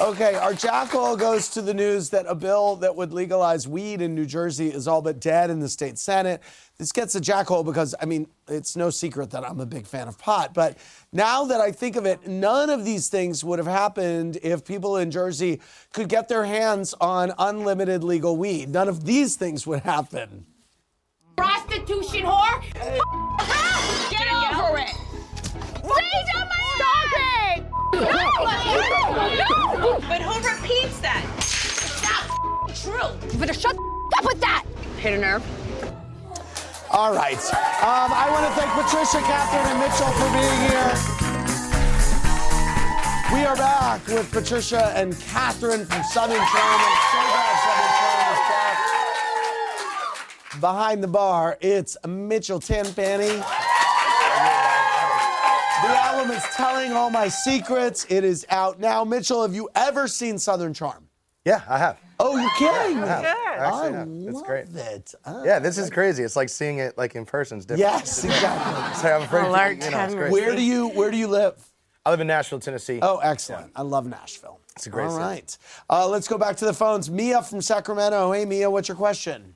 Okay, 0.00 0.32
our 0.34 0.54
jackhole 0.54 1.18
goes 1.18 1.50
to 1.50 1.60
the 1.60 1.74
news 1.74 2.08
that 2.08 2.24
a 2.26 2.34
bill 2.34 2.76
that 2.76 2.96
would 2.96 3.12
legalize 3.12 3.68
weed 3.68 4.00
in 4.00 4.14
New 4.14 4.24
Jersey 4.24 4.68
is 4.68 4.88
all 4.88 5.02
but 5.02 5.20
dead 5.20 5.50
in 5.50 5.60
the 5.60 5.68
state 5.68 5.98
Senate. 5.98 6.40
This 6.78 6.90
gets 6.90 7.14
a 7.16 7.20
jackhole 7.20 7.66
because, 7.66 7.94
I 8.00 8.06
mean, 8.06 8.28
it's 8.48 8.76
no 8.76 8.88
secret 8.88 9.30
that 9.32 9.46
I'm 9.46 9.60
a 9.60 9.66
big 9.66 9.86
fan 9.86 10.08
of 10.08 10.18
pot. 10.18 10.54
But 10.54 10.78
now 11.12 11.44
that 11.44 11.60
I 11.60 11.70
think 11.70 11.96
of 11.96 12.06
it, 12.06 12.26
none 12.26 12.70
of 12.70 12.86
these 12.86 13.08
things 13.08 13.44
would 13.44 13.58
have 13.58 13.68
happened 13.68 14.38
if 14.42 14.64
people 14.64 14.96
in 14.96 15.10
Jersey 15.10 15.60
could 15.92 16.08
get 16.08 16.28
their 16.28 16.46
hands 16.46 16.94
on 16.98 17.34
unlimited 17.38 18.02
legal 18.02 18.38
weed. 18.38 18.70
None 18.70 18.88
of 18.88 19.04
these 19.04 19.36
things 19.36 19.66
would 19.66 19.80
happen. 19.80 20.46
Prostitution 21.36 22.22
whore? 22.22 22.62
Get 24.10 24.26
over 24.54 24.78
it! 24.78 25.09
Stay 25.94 26.20
on 26.36 26.46
my 26.48 26.62
Stop 26.76 27.12
it! 27.18 27.58
No! 27.94 28.24
No! 29.38 29.98
But 30.08 30.20
who 30.22 30.34
repeats 30.48 30.98
that? 31.00 31.22
It's 31.38 32.02
not 32.02 32.22
true. 32.74 33.10
You 33.32 33.38
better 33.38 33.54
shut 33.54 33.76
up 34.16 34.24
with 34.24 34.40
that! 34.40 34.64
Hit 34.98 35.14
a 35.14 35.18
nerve. 35.18 35.42
All 36.90 37.14
right. 37.14 37.38
Um, 37.82 38.12
I 38.12 38.28
want 38.30 38.46
to 38.46 38.52
thank 38.58 38.70
Patricia, 38.74 39.18
Kathryn, 39.22 39.64
and 39.70 39.78
Mitchell 39.78 40.10
for 40.18 40.28
being 40.34 40.60
here. 40.70 40.92
We 43.32 43.46
are 43.46 43.56
back 43.56 44.04
with 44.08 44.30
Patricia 44.32 44.92
and 44.96 45.14
Kathryn 45.14 45.86
from 45.86 46.02
Southern 46.02 46.36
Charm. 46.36 46.80
I'm 46.82 46.98
so 47.12 47.20
glad 47.30 47.56
Southern 47.62 47.92
Charm 48.00 48.32
is 48.32 48.40
back. 48.50 48.76
Behind 50.60 51.02
the 51.02 51.08
bar, 51.08 51.56
it's 51.60 51.96
Mitchell 52.06 52.58
Tenpenny. 52.58 53.40
The 56.10 56.16
album 56.16 56.36
is 56.36 56.42
Telling 56.56 56.92
All 56.92 57.08
My 57.08 57.28
Secrets. 57.28 58.04
It 58.08 58.24
is 58.24 58.44
out 58.50 58.80
now. 58.80 59.04
Mitchell, 59.04 59.42
have 59.42 59.54
you 59.54 59.68
ever 59.76 60.08
seen 60.08 60.38
Southern 60.38 60.74
Charm? 60.74 61.06
Yeah, 61.44 61.62
I 61.68 61.78
have. 61.78 62.00
Oh, 62.18 62.36
you're 62.36 62.50
kidding 62.58 62.96
me. 62.96 63.04
I 63.04 63.06
have. 63.06 63.24
I 63.24 63.64
actually 63.64 63.94
I 63.94 63.98
have. 64.00 64.08
It's 64.10 64.42
great. 64.42 64.66
love 64.72 64.86
it. 64.88 65.14
Oh. 65.24 65.44
Yeah, 65.44 65.60
this 65.60 65.78
is 65.78 65.88
crazy. 65.88 66.24
It's 66.24 66.34
like 66.34 66.48
seeing 66.48 66.78
it 66.78 66.98
like 66.98 67.14
in 67.14 67.24
person. 67.24 67.58
It's 67.58 67.66
different. 67.66 67.92
Yes, 67.92 68.24
exactly. 68.24 68.94
so 69.00 69.14
I'm 69.14 69.22
afraid 69.22 69.44
Alert 69.46 69.80
to, 69.82 69.84
you 69.86 69.90
know, 69.92 70.00
it's 70.00 70.14
great. 70.14 70.32
Where 70.32 70.56
do 70.56 70.62
you 70.62 70.88
Where 70.88 71.12
do 71.12 71.16
you 71.16 71.28
live? 71.28 71.64
I 72.04 72.10
live 72.10 72.20
in 72.20 72.26
Nashville, 72.26 72.58
Tennessee. 72.58 72.98
Oh, 73.00 73.18
excellent. 73.18 73.70
I 73.76 73.82
love 73.82 74.04
Nashville. 74.04 74.58
It's 74.74 74.88
a 74.88 74.90
great 74.90 75.04
All 75.04 75.10
city. 75.12 75.22
right. 75.22 75.58
Uh, 75.88 76.08
let's 76.08 76.26
go 76.26 76.38
back 76.38 76.56
to 76.56 76.64
the 76.64 76.74
phones. 76.74 77.08
Mia 77.08 77.40
from 77.40 77.62
Sacramento. 77.62 78.32
Hey, 78.32 78.44
Mia, 78.44 78.68
what's 78.68 78.88
your 78.88 78.96
question? 78.96 79.54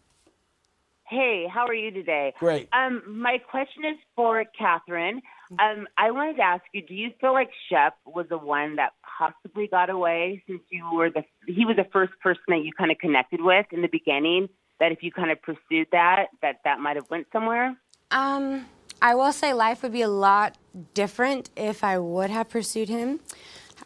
Hey, 1.08 1.48
how 1.52 1.66
are 1.66 1.74
you 1.74 1.90
today? 1.90 2.32
Great. 2.38 2.68
Um, 2.72 3.02
my 3.06 3.38
question 3.38 3.84
is 3.84 3.96
for 4.14 4.44
Kathryn. 4.60 5.20
Um, 5.58 5.86
I 5.96 6.10
wanted 6.10 6.36
to 6.36 6.42
ask 6.42 6.62
you: 6.72 6.82
Do 6.82 6.94
you 6.94 7.10
feel 7.20 7.32
like 7.32 7.50
Shep 7.70 7.94
was 8.04 8.26
the 8.28 8.38
one 8.38 8.76
that 8.76 8.92
possibly 9.18 9.66
got 9.68 9.90
away, 9.90 10.42
since 10.46 10.62
you 10.70 10.84
were 10.92 11.10
the 11.10 11.24
he 11.46 11.64
was 11.64 11.76
the 11.76 11.86
first 11.92 12.12
person 12.22 12.42
that 12.48 12.64
you 12.64 12.72
kind 12.76 12.90
of 12.90 12.98
connected 12.98 13.40
with 13.40 13.66
in 13.70 13.82
the 13.82 13.88
beginning? 13.88 14.48
That 14.80 14.92
if 14.92 15.02
you 15.02 15.12
kind 15.12 15.30
of 15.30 15.40
pursued 15.42 15.86
that, 15.92 16.26
that 16.42 16.56
that 16.64 16.80
might 16.80 16.96
have 16.96 17.08
went 17.08 17.26
somewhere. 17.32 17.76
Um, 18.10 18.66
I 19.00 19.14
will 19.14 19.32
say 19.32 19.52
life 19.52 19.82
would 19.82 19.92
be 19.92 20.02
a 20.02 20.08
lot 20.08 20.56
different 20.94 21.50
if 21.56 21.84
I 21.84 21.98
would 21.98 22.30
have 22.30 22.48
pursued 22.48 22.88
him, 22.88 23.20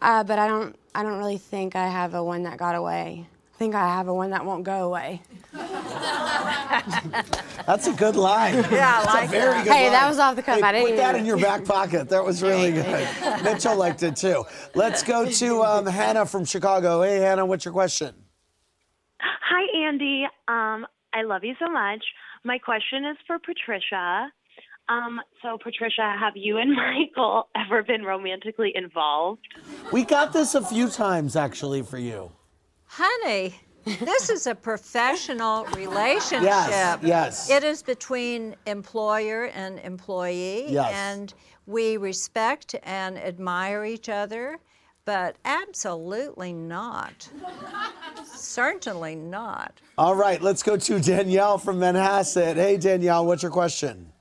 uh, 0.00 0.24
but 0.24 0.38
I 0.38 0.46
don't. 0.46 0.76
I 0.94 1.02
don't 1.02 1.18
really 1.18 1.38
think 1.38 1.76
I 1.76 1.88
have 1.88 2.14
a 2.14 2.24
one 2.24 2.42
that 2.44 2.58
got 2.58 2.74
away. 2.74 3.26
I 3.54 3.58
think 3.58 3.74
I 3.74 3.86
have 3.86 4.08
a 4.08 4.14
one 4.14 4.30
that 4.30 4.44
won't 4.44 4.64
go 4.64 4.86
away. 4.86 5.22
That's 7.66 7.86
a 7.86 7.92
good 7.92 8.16
line. 8.16 8.54
Yeah, 8.54 8.62
I 8.62 9.02
That's 9.02 9.06
like 9.06 9.28
a 9.28 9.30
very 9.30 9.50
that. 9.52 9.64
good 9.64 9.72
Hey, 9.72 9.82
line. 9.84 9.92
that 9.92 10.08
was 10.08 10.18
off 10.18 10.36
the 10.36 10.42
cuff. 10.42 10.56
Hey, 10.56 10.62
I 10.62 10.72
didn't 10.72 10.88
Put 10.88 10.96
that 10.96 11.08
even- 11.10 11.20
in 11.20 11.26
your 11.26 11.38
back 11.38 11.64
pocket. 11.64 12.08
That 12.08 12.24
was 12.24 12.42
really 12.42 12.72
good. 12.72 13.08
Mitchell 13.42 13.76
liked 13.76 14.02
it 14.02 14.16
too. 14.16 14.44
Let's 14.74 15.02
go 15.02 15.28
to 15.28 15.62
um, 15.62 15.86
Hannah 15.86 16.26
from 16.26 16.44
Chicago. 16.44 17.02
Hey, 17.02 17.18
Hannah, 17.18 17.44
what's 17.46 17.64
your 17.64 17.72
question? 17.72 18.14
Hi, 19.20 19.86
Andy. 19.86 20.24
Um, 20.46 20.86
I 21.12 21.22
love 21.22 21.44
you 21.44 21.54
so 21.58 21.68
much. 21.70 22.04
My 22.44 22.58
question 22.58 23.04
is 23.04 23.16
for 23.26 23.38
Patricia. 23.38 24.30
Um, 24.88 25.20
so, 25.42 25.58
Patricia, 25.62 26.14
have 26.18 26.34
you 26.36 26.56
and 26.56 26.72
Michael 26.76 27.48
ever 27.54 27.82
been 27.82 28.04
romantically 28.04 28.72
involved? 28.74 29.42
We 29.92 30.04
got 30.04 30.32
this 30.32 30.54
a 30.54 30.64
few 30.64 30.88
times 30.88 31.36
actually 31.36 31.82
for 31.82 31.98
you. 31.98 32.32
Honey, 32.86 33.54
this 34.00 34.30
is 34.30 34.46
a 34.46 34.54
professional 34.54 35.64
relationship. 35.76 36.42
Yes, 36.42 36.98
yes. 37.02 37.50
It 37.50 37.64
is 37.64 37.82
between 37.82 38.56
employer 38.66 39.44
and 39.46 39.78
employee. 39.80 40.66
Yes. 40.72 40.92
And 40.94 41.34
we 41.66 41.96
respect 41.96 42.74
and 42.82 43.18
admire 43.18 43.84
each 43.84 44.08
other, 44.08 44.58
but 45.04 45.36
absolutely 45.44 46.52
not. 46.52 47.28
Certainly 48.24 49.16
not. 49.16 49.80
All 49.96 50.14
right, 50.14 50.40
let's 50.40 50.62
go 50.62 50.76
to 50.76 51.00
Danielle 51.00 51.58
from 51.58 51.78
Manhasset. 51.78 52.54
Hey, 52.54 52.76
Danielle, 52.76 53.26
what's 53.26 53.42
your 53.42 53.52
question? 53.52 54.12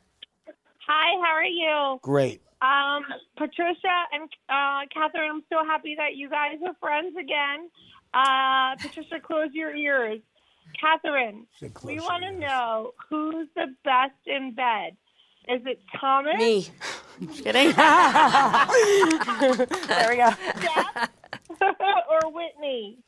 Hi, 0.87 1.19
how 1.25 1.35
are 1.35 1.43
you? 1.45 1.99
Great. 2.01 2.41
Um, 2.61 3.03
Patricia 3.37 4.03
and 4.11 4.29
uh, 4.49 4.87
Kathryn, 4.95 5.29
I'm 5.29 5.43
so 5.51 5.63
happy 5.65 5.95
that 5.97 6.15
you 6.15 6.29
guys 6.29 6.57
are 6.65 6.73
friends 6.79 7.15
again. 7.15 7.69
Uh, 8.13 8.75
Patricia, 8.77 9.19
close 9.21 9.49
your 9.53 9.75
ears. 9.75 10.21
Kathryn, 10.83 11.45
we 11.83 11.99
want 11.99 12.23
to 12.23 12.31
know 12.31 12.91
who's 13.09 13.47
the 13.55 13.67
best 13.83 14.13
in 14.25 14.53
bed. 14.53 14.97
Is 15.47 15.61
it 15.65 15.79
Thomas? 15.99 16.37
Me. 16.37 16.67
Just 17.21 17.43
kidding. 17.43 17.71
there 19.87 20.09
we 20.09 20.17
go. 20.17 20.29
or 22.11 22.31
Whitney? 22.31 22.99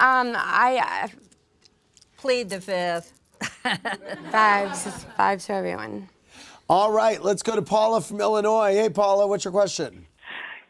Um, 0.00 0.34
I, 0.36 1.10
Plead 2.16 2.48
the 2.50 2.60
fifth. 2.60 3.12
fives, 4.30 5.04
fives 5.16 5.46
to 5.46 5.52
everyone. 5.52 6.08
All 6.68 6.90
right, 6.90 7.22
let's 7.22 7.42
go 7.42 7.54
to 7.56 7.62
Paula 7.62 8.00
from 8.00 8.20
Illinois. 8.20 8.74
Hey, 8.74 8.88
Paula, 8.88 9.26
what's 9.26 9.44
your 9.44 9.52
question? 9.52 10.06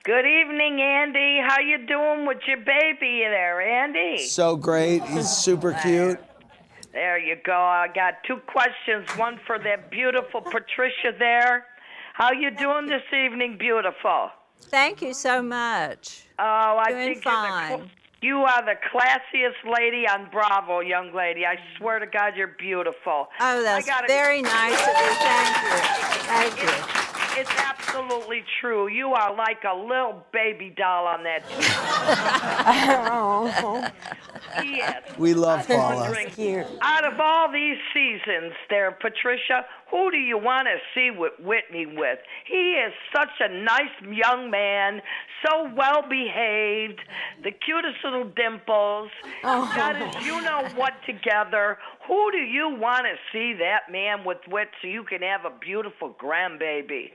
Good 0.04 0.26
evening, 0.26 0.80
Andy. 0.80 1.38
How 1.46 1.60
you 1.60 1.86
doing 1.86 2.26
with 2.26 2.38
your 2.48 2.56
baby 2.58 3.20
there, 3.24 3.60
Andy? 3.60 4.18
So 4.26 4.56
great. 4.56 5.04
He's 5.04 5.30
super 5.30 5.72
cute. 5.80 6.18
There 6.92 7.18
you 7.18 7.36
go. 7.44 7.52
I 7.56 7.86
got 7.94 8.14
two 8.26 8.38
questions. 8.48 9.08
One 9.16 9.38
for 9.46 9.58
that 9.60 9.90
beautiful 9.92 10.40
Patricia 10.40 11.12
there. 11.18 11.66
How 12.14 12.32
you 12.32 12.50
doing 12.50 12.86
this 12.86 13.02
evening, 13.12 13.56
beautiful? 13.58 14.30
Thank 14.62 15.02
you 15.02 15.14
so 15.14 15.40
much. 15.40 16.24
Oh, 16.38 16.42
I 16.84 16.90
Doing 16.90 17.14
think 17.14 17.24
you're 17.24 17.32
the 17.34 17.48
fine. 17.48 17.90
you 18.22 18.38
are 18.38 18.64
the 18.64 18.74
classiest 18.92 19.72
lady 19.72 20.06
on 20.08 20.28
Bravo, 20.30 20.80
young 20.80 21.14
lady. 21.14 21.46
I 21.46 21.56
swear 21.78 22.00
to 22.00 22.06
God, 22.06 22.34
you're 22.36 22.56
beautiful. 22.58 23.28
Oh, 23.40 23.62
that's 23.62 23.88
I 23.88 23.90
gotta- 23.90 24.08
very 24.08 24.42
nice 24.42 24.80
of 24.80 24.88
you. 24.88 25.14
Thank 25.14 26.60
you. 26.60 26.66
Thank 26.66 26.96
you. 26.96 27.01
It's 27.34 27.50
absolutely 27.58 28.44
true. 28.60 28.88
You 28.88 29.12
are 29.14 29.34
like 29.34 29.64
a 29.64 29.74
little 29.76 30.24
baby 30.32 30.72
doll 30.76 31.06
on 31.06 31.24
that. 31.24 31.42
P.S. 34.60 35.02
We 35.18 35.34
love 35.34 35.60
I 35.60 35.64
Paula. 35.76 36.14
Out 36.82 37.04
of 37.04 37.20
all 37.20 37.50
these 37.52 37.76
seasons, 37.94 38.52
there, 38.70 38.92
Patricia, 38.92 39.64
who 39.90 40.10
do 40.10 40.16
you 40.18 40.36
want 40.38 40.68
to 40.68 40.76
see 40.94 41.10
with 41.10 41.32
Whitney 41.40 41.86
with? 41.86 42.18
He 42.46 42.72
is 42.74 42.92
such 43.14 43.30
a 43.40 43.48
nice 43.48 43.90
young 44.10 44.50
man, 44.50 45.00
so 45.44 45.72
well 45.74 46.02
behaved, 46.08 47.00
the 47.42 47.50
cutest 47.52 47.96
little 48.04 48.24
dimples, 48.36 49.10
Oh. 49.44 49.70
got 49.74 49.96
his 49.96 50.26
you 50.26 50.40
know 50.42 50.66
what 50.76 50.92
together. 51.06 51.78
Who 52.08 52.30
do 52.32 52.38
you 52.38 52.74
want 52.78 53.06
to 53.06 53.14
see 53.32 53.54
that 53.58 53.90
man 53.90 54.24
with 54.24 54.38
wit 54.48 54.68
so 54.80 54.88
you 54.88 55.04
can 55.04 55.22
have 55.22 55.44
a 55.44 55.50
beautiful 55.60 56.14
grandbaby? 56.20 57.10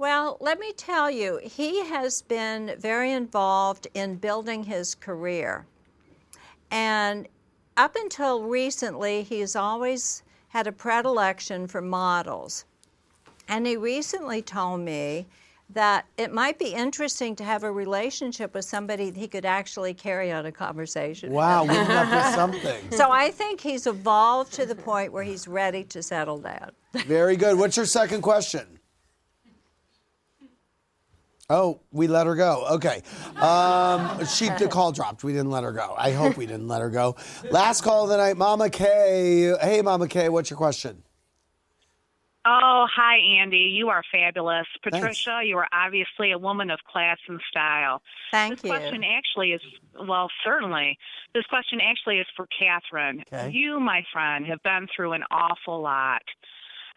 Well, 0.00 0.38
let 0.40 0.58
me 0.58 0.72
tell 0.72 1.10
you, 1.10 1.40
he 1.42 1.84
has 1.84 2.22
been 2.22 2.74
very 2.78 3.12
involved 3.12 3.86
in 3.92 4.16
building 4.16 4.64
his 4.64 4.94
career. 4.94 5.66
And 6.70 7.28
up 7.76 7.96
until 7.96 8.44
recently, 8.44 9.24
he's 9.24 9.54
always 9.54 10.22
had 10.48 10.66
a 10.66 10.72
predilection 10.72 11.66
for 11.66 11.82
models. 11.82 12.64
And 13.46 13.66
he 13.66 13.76
recently 13.76 14.40
told 14.40 14.80
me 14.80 15.26
that 15.68 16.06
it 16.16 16.32
might 16.32 16.58
be 16.58 16.72
interesting 16.72 17.36
to 17.36 17.44
have 17.44 17.62
a 17.62 17.70
relationship 17.70 18.54
with 18.54 18.64
somebody 18.64 19.10
he 19.10 19.28
could 19.28 19.44
actually 19.44 19.92
carry 19.92 20.32
on 20.32 20.46
a 20.46 20.52
conversation. 20.52 21.30
Wow, 21.30 21.64
with. 21.64 21.72
wouldn't 21.72 21.88
that 21.88 22.30
be 22.30 22.34
something? 22.34 22.90
so 22.96 23.10
I 23.10 23.30
think 23.30 23.60
he's 23.60 23.86
evolved 23.86 24.54
to 24.54 24.64
the 24.64 24.74
point 24.74 25.12
where 25.12 25.24
he's 25.24 25.46
ready 25.46 25.84
to 25.84 26.02
settle 26.02 26.38
down. 26.38 26.70
Very 26.94 27.36
good. 27.36 27.58
What's 27.58 27.76
your 27.76 27.84
second 27.84 28.22
question? 28.22 28.79
Oh, 31.50 31.80
we 31.90 32.06
let 32.06 32.28
her 32.28 32.36
go. 32.36 32.64
Okay. 32.70 33.02
Um, 33.36 34.24
she 34.24 34.48
the 34.50 34.68
call 34.70 34.92
dropped. 34.92 35.24
We 35.24 35.32
didn't 35.32 35.50
let 35.50 35.64
her 35.64 35.72
go. 35.72 35.94
I 35.98 36.12
hope 36.12 36.36
we 36.36 36.46
didn't 36.46 36.68
let 36.68 36.80
her 36.80 36.90
go. 36.90 37.16
Last 37.50 37.82
call 37.82 38.04
of 38.04 38.10
the 38.10 38.16
night, 38.16 38.36
Mama 38.36 38.70
Kay. 38.70 39.52
Hey, 39.60 39.82
Mama 39.82 40.06
Kay, 40.06 40.28
what's 40.28 40.48
your 40.48 40.56
question? 40.56 41.02
Oh, 42.46 42.86
hi, 42.90 43.16
Andy. 43.16 43.58
You 43.58 43.88
are 43.88 44.02
fabulous. 44.10 44.66
Patricia, 44.82 45.42
you 45.44 45.58
are 45.58 45.66
obviously 45.72 46.30
a 46.30 46.38
woman 46.38 46.70
of 46.70 46.78
class 46.90 47.18
and 47.28 47.40
style. 47.50 48.00
Thank 48.30 48.60
this 48.60 48.64
you. 48.64 48.70
This 48.70 48.78
question 48.78 49.04
actually 49.04 49.52
is, 49.52 49.60
well, 50.06 50.30
certainly. 50.44 50.96
This 51.34 51.44
question 51.46 51.80
actually 51.82 52.18
is 52.18 52.26
for 52.36 52.46
Kathryn. 52.46 53.22
Okay. 53.22 53.50
You, 53.50 53.78
my 53.80 54.04
friend, 54.12 54.46
have 54.46 54.62
been 54.62 54.86
through 54.94 55.12
an 55.12 55.24
awful 55.32 55.82
lot. 55.82 56.22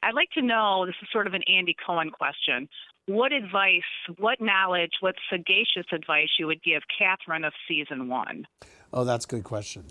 I'd 0.04 0.13
like 0.13 0.30
to 0.32 0.42
know 0.42 0.86
this 0.86 0.96
is 1.02 1.10
sort 1.12 1.28
of 1.28 1.34
an 1.34 1.44
Andy 1.48 1.76
Cohen 1.86 2.10
question. 2.10 2.70
What 3.06 3.34
advice, 3.34 3.82
what 4.18 4.39
knowledge, 4.39 4.92
what 5.02 5.16
sagacious 5.30 5.86
advice 5.92 6.30
you 6.39 6.48
would 6.48 6.63
give 6.63 6.82
Kathryn 7.00 7.46
of 7.46 7.54
season 7.68 8.08
one? 8.08 8.48
Oh, 8.94 9.04
that's 9.04 9.26
a 9.26 9.28
good 9.28 9.44
question. 9.44 9.84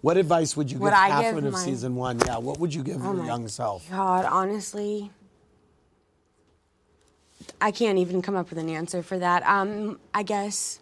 What 0.00 0.16
advice 0.16 0.56
would 0.56 0.70
you 0.70 0.78
Would 0.80 0.90
give 0.90 0.98
I 0.98 1.22
give 1.22 1.34
Kathryn 1.34 1.46
of 1.46 1.52
my- 1.52 1.58
season 1.64 1.94
one? 1.94 2.18
Yeah, 2.26 2.38
what 2.38 2.58
would 2.58 2.74
you 2.74 2.82
give 2.82 3.04
Oh 3.04 3.14
your 3.14 3.24
young 3.24 3.46
self? 3.48 3.88
God, 3.88 4.24
honestly, 4.24 5.10
I 7.60 7.70
can't 7.70 7.98
even 7.98 8.20
come 8.20 8.34
up 8.36 8.50
with 8.50 8.58
an 8.58 8.68
answer 8.68 9.02
for 9.02 9.18
that. 9.18 9.42
Um, 9.46 10.00
I 10.12 10.22
guess 10.24 10.80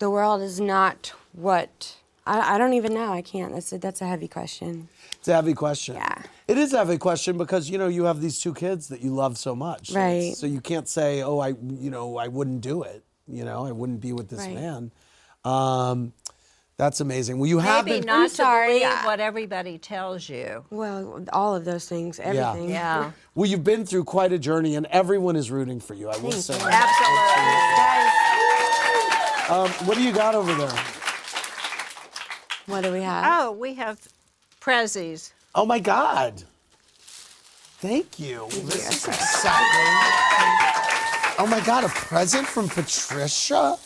the 0.00 0.10
world 0.10 0.42
is 0.42 0.60
not 0.60 1.14
what 1.32 1.96
I, 2.26 2.54
I 2.56 2.58
don't 2.58 2.74
even 2.74 2.94
know. 2.94 3.12
I 3.12 3.22
can't. 3.22 3.52
That's 3.54 3.72
a, 3.72 3.78
that's 3.78 4.00
a 4.02 4.06
heavy 4.06 4.28
question. 4.28 4.88
It's 5.18 5.28
a 5.28 5.34
heavy 5.34 5.54
question. 5.54 5.94
Yeah. 5.96 6.22
It 6.52 6.58
is 6.58 6.74
a 6.74 6.78
heavy 6.78 6.98
question 6.98 7.38
because 7.38 7.70
you 7.70 7.78
know 7.78 7.88
you 7.88 8.04
have 8.04 8.20
these 8.20 8.38
two 8.38 8.52
kids 8.52 8.88
that 8.88 9.00
you 9.00 9.14
love 9.14 9.38
so 9.38 9.56
much. 9.56 9.88
So 9.88 9.98
Right. 9.98 10.34
So 10.36 10.46
you 10.46 10.60
can't 10.60 10.86
say, 10.86 11.22
"Oh, 11.22 11.38
I, 11.38 11.48
you 11.48 11.88
know, 11.90 12.18
I 12.18 12.28
wouldn't 12.28 12.60
do 12.60 12.82
it." 12.82 13.02
You 13.26 13.46
know, 13.46 13.64
I 13.64 13.72
wouldn't 13.72 14.00
be 14.02 14.12
with 14.12 14.28
this 14.28 14.40
Right. 14.40 14.54
man. 14.54 14.90
Um, 15.46 16.12
that's 16.76 17.00
amazing. 17.00 17.38
Well, 17.38 17.48
you 17.48 17.58
have 17.60 17.86
Maybe 17.86 18.00
been. 18.00 18.06
not 18.06 18.28
to 18.28 18.34
sorry. 18.34 18.80
believe 18.80 19.04
what 19.06 19.18
everybody 19.18 19.78
tells 19.78 20.28
you. 20.28 20.66
Well, 20.68 21.24
all 21.32 21.56
of 21.56 21.64
those 21.64 21.88
things, 21.88 22.20
everything. 22.20 22.68
Yeah. 22.68 23.12
Well, 23.34 23.48
you've 23.48 23.64
been 23.64 23.86
through 23.86 24.04
quite 24.04 24.30
a 24.32 24.38
journey, 24.38 24.74
and 24.76 24.84
everyone 24.90 25.36
is 25.36 25.50
rooting 25.50 25.80
for 25.80 25.94
you. 25.94 26.10
I 26.10 26.18
will 26.18 26.32
Thank 26.32 26.44
say. 26.44 26.58
you. 29.48 29.54
Um, 29.54 29.70
what 29.86 29.96
do 29.96 30.02
you 30.02 30.12
got 30.12 30.34
over 30.34 30.52
there? 30.54 30.74
What 32.66 32.82
do 32.82 32.92
we 32.92 33.00
have? 33.00 33.24
Oh, 33.26 33.52
we 33.52 33.72
have 33.74 34.06
prezzies. 34.60 35.32
Oh 35.54 35.66
my 35.66 35.78
God! 35.78 36.42
Thank 37.78 38.18
you. 38.18 38.46
This 38.48 38.88
is 38.88 39.08
exciting. 39.08 39.58
Oh 41.38 41.46
my 41.46 41.60
God! 41.66 41.84
A 41.84 41.88
present 41.88 42.46
from 42.46 42.68
Patricia. 42.68 43.76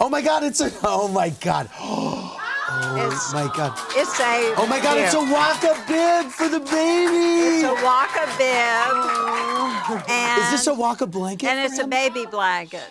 Oh 0.00 0.08
my 0.08 0.22
God! 0.22 0.42
It's 0.42 0.62
a. 0.62 0.70
Oh 0.82 1.08
my 1.08 1.30
God. 1.30 1.68
Oh 2.68 3.30
my 3.32 3.48
God. 3.56 3.78
It's 3.90 4.18
a. 4.20 4.54
Oh 4.56 4.66
my 4.68 4.80
God! 4.80 4.98
It's 4.98 5.14
a 5.14 5.24
here. 5.24 5.32
Waka 5.32 5.84
bib 5.86 6.32
for 6.32 6.48
the 6.48 6.58
baby. 6.58 7.56
It's 7.56 7.64
a 7.64 7.74
Waka 7.84 8.26
bib. 8.36 10.10
And, 10.10 10.42
Is 10.42 10.50
this 10.50 10.66
a 10.66 10.74
Waka 10.74 11.06
blanket? 11.06 11.46
And 11.48 11.60
for 11.60 11.72
it's 11.72 11.82
a 11.82 11.86
baby 11.86 12.26
blanket. 12.26 12.90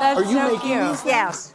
That's 0.00 0.18
Are 0.18 0.24
you 0.24 0.38
so 0.38 0.54
making 0.54 0.60
cute. 0.70 0.88
these? 0.88 1.04
Yes. 1.04 1.54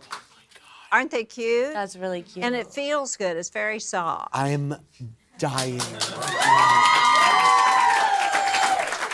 Aren't 0.92 1.10
they 1.12 1.24
cute? 1.24 1.74
That's 1.74 1.96
really 1.96 2.22
cute. 2.22 2.46
And 2.46 2.54
it 2.56 2.68
feels 2.68 3.16
good. 3.18 3.38
It's 3.38 3.50
very 3.50 3.80
soft. 3.80 4.30
I'm 4.32 4.76
dying. 5.38 5.82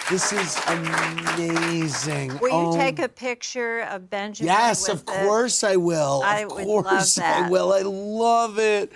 This 0.09 0.33
is 0.33 0.57
amazing. 0.67 2.37
Will 2.39 2.49
you 2.49 2.55
Oh, 2.73 2.77
take 2.77 2.99
a 2.99 3.07
picture 3.07 3.79
of 3.81 4.09
Benjamin? 4.09 4.51
Yes, 4.53 4.89
of 4.89 4.99
it? 5.01 5.05
course 5.05 5.63
I 5.63 5.77
will. 5.77 6.21
I 6.25 6.39
of 6.39 6.51
would 6.51 6.65
love 6.67 6.85
course 6.85 7.17
I 7.17 7.47
will. 7.49 7.71
I 7.71 7.81
love 7.83 8.59
it. 8.59 8.91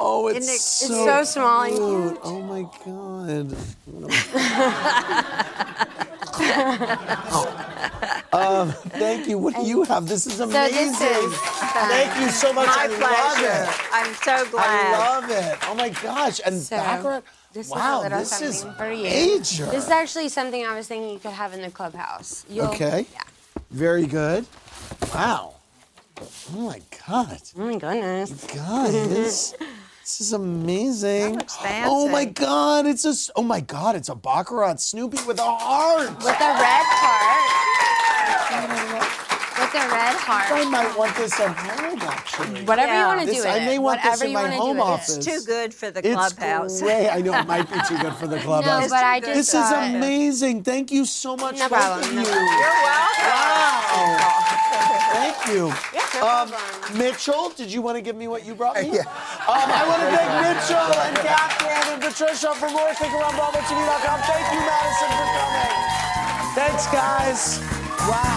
Oh, 0.00 0.28
it's, 0.28 0.48
it- 0.48 0.60
so, 0.60 0.86
It's 0.86 1.04
so 1.04 1.24
small 1.24 1.62
and 1.62 1.74
cute. 1.76 2.18
Oh 2.24 2.40
my 2.42 2.62
god. 2.84 3.54
Oh. 6.36 7.83
Um, 8.34 8.72
thank 8.72 9.26
you. 9.28 9.38
What 9.38 9.54
do 9.54 9.62
you 9.62 9.82
have? 9.84 10.06
This 10.08 10.26
is 10.26 10.34
So 10.34 10.44
amazing. 10.44 10.92
this 10.92 11.00
is 11.00 11.34
thank 11.38 12.20
you 12.20 12.28
so 12.30 12.52
much. 12.52 12.66
My 12.66 12.74
I 12.84 12.86
pleasure. 12.88 13.02
love 13.02 13.68
it. 13.68 13.88
I'm 13.92 14.14
so 14.14 14.50
glad. 14.50 14.94
I 14.94 14.98
love 15.20 15.30
it. 15.30 15.58
Oh 15.68 15.74
my 15.74 15.88
gosh. 15.90 16.40
And 16.44 16.60
So, 16.60 16.76
background. 16.76 17.24
This 17.52 17.70
wow, 17.70 18.00
is 18.02 18.06
a 18.06 18.08
this 18.16 18.42
is 18.42 18.64
major. 18.78 19.66
This 19.66 19.84
is 19.84 19.90
actually 19.90 20.28
something 20.28 20.66
I 20.66 20.74
was 20.74 20.88
thinking 20.88 21.10
you 21.10 21.20
could 21.20 21.30
have 21.30 21.52
in 21.54 21.62
the 21.62 21.70
clubhouse. 21.70 22.44
You'll- 22.48 22.66
Okay. 22.68 23.06
Yeah. 23.12 23.20
Very 23.70 24.06
good. 24.06 24.44
Wow. 25.14 25.54
Oh 26.20 26.60
my 26.60 26.80
god. 27.06 27.40
Oh 27.56 27.60
my 27.66 27.76
goodness. 27.76 28.32
Guys, 28.46 28.92
this 30.02 30.20
is 30.20 30.32
amazing. 30.32 31.34
looks 31.36 31.56
Oh 31.62 32.08
my 32.08 32.24
god, 32.24 32.86
it's 32.86 33.04
a 33.04 33.14
oh 33.36 33.42
my 33.42 33.60
god, 33.60 33.94
it's 33.96 34.08
a 34.08 34.14
baccarat 34.14 34.80
Snoopy 34.80 35.18
with 35.26 35.38
a 35.38 35.42
heart. 35.44 36.10
With 36.16 36.26
a 36.26 36.52
red 36.64 36.84
heart. 36.86 38.13
With 39.54 39.70
a 39.74 39.86
red 39.88 40.14
heart. 40.18 40.50
I 40.50 40.62
heart. 40.62 40.70
might 40.70 40.98
want 40.98 41.16
this 41.16 41.38
at 41.38 41.54
home 41.56 41.98
actually. 42.02 42.64
Whatever 42.64 42.92
you 42.92 42.98
Yeah. 42.98 43.06
want 43.06 43.20
to 43.20 43.26
This- 43.26 43.36
do 43.36 43.42
with 43.42 43.54
I 43.54 43.58
it. 43.58 43.64
may 43.66 43.78
want 43.78 44.02
this 44.02 44.10
Whatever 44.10 44.24
in 44.24 44.30
you 44.30 44.34
my 44.36 44.42
wanna 44.42 44.54
do 44.56 44.60
home 44.62 44.76
with 44.78 44.86
it. 44.86 44.90
office. 44.90 45.16
It's 45.16 45.26
too 45.26 45.40
good 45.46 45.74
for 45.74 45.90
the 45.90 46.02
clubhouse. 46.02 46.26
It's 46.30 46.34
clubhouse. 46.38 46.80
great. 46.82 47.08
I 47.10 47.20
know 47.22 47.34
it 47.38 47.46
might 47.46 47.70
be 47.72 47.80
too 47.88 47.98
good 47.98 48.14
for 48.16 48.26
the 48.26 48.38
clubhouse. 48.46 48.82
No, 48.82 48.88
but 48.88 49.04
I 49.04 49.20
too 49.20 49.26
just 49.26 49.36
this 49.36 49.48
is 49.62 49.68
thought- 49.70 49.84
amazing. 49.84 50.62
Thank 50.64 50.90
you 50.90 51.04
so 51.04 51.36
much, 51.36 51.56
No 51.58 51.68
both 51.68 51.78
problem, 51.78 52.00
of 52.02 52.14
no 52.14 52.20
you. 52.22 52.26
You're 52.26 52.78
welcome. 52.82 53.30
Wow. 53.30 54.30
Thank 55.14 55.46
you. 55.46 55.72
no 56.20 56.26
Um. 56.28 56.52
Mitchell, 56.98 57.50
did 57.56 57.70
you 57.72 57.80
want 57.82 57.96
to 57.96 58.02
give 58.02 58.16
me 58.16 58.26
what 58.28 58.44
you 58.44 58.54
brought 58.54 58.74
me? 58.76 58.90
Yeah. 58.98 59.00
Um, 59.46 59.70
I 59.70 59.86
want 59.86 60.00
to 60.02 60.08
thank 60.16 60.30
Mitchell 60.42 60.98
and 61.06 61.16
Kathryn 61.18 61.92
and 61.94 62.02
Patricia 62.02 62.54
for 62.54 62.68
more. 62.70 62.92
Stick 62.94 63.12
around 63.12 63.34
BravoTV.com. 63.38 64.18
Thank 64.26 64.46
you, 64.52 64.60
Madison, 64.66 65.10
for 65.14 65.28
coming. 65.38 65.72
Thanks, 66.58 66.86
guys. 66.88 67.60
Wow. 68.08 68.33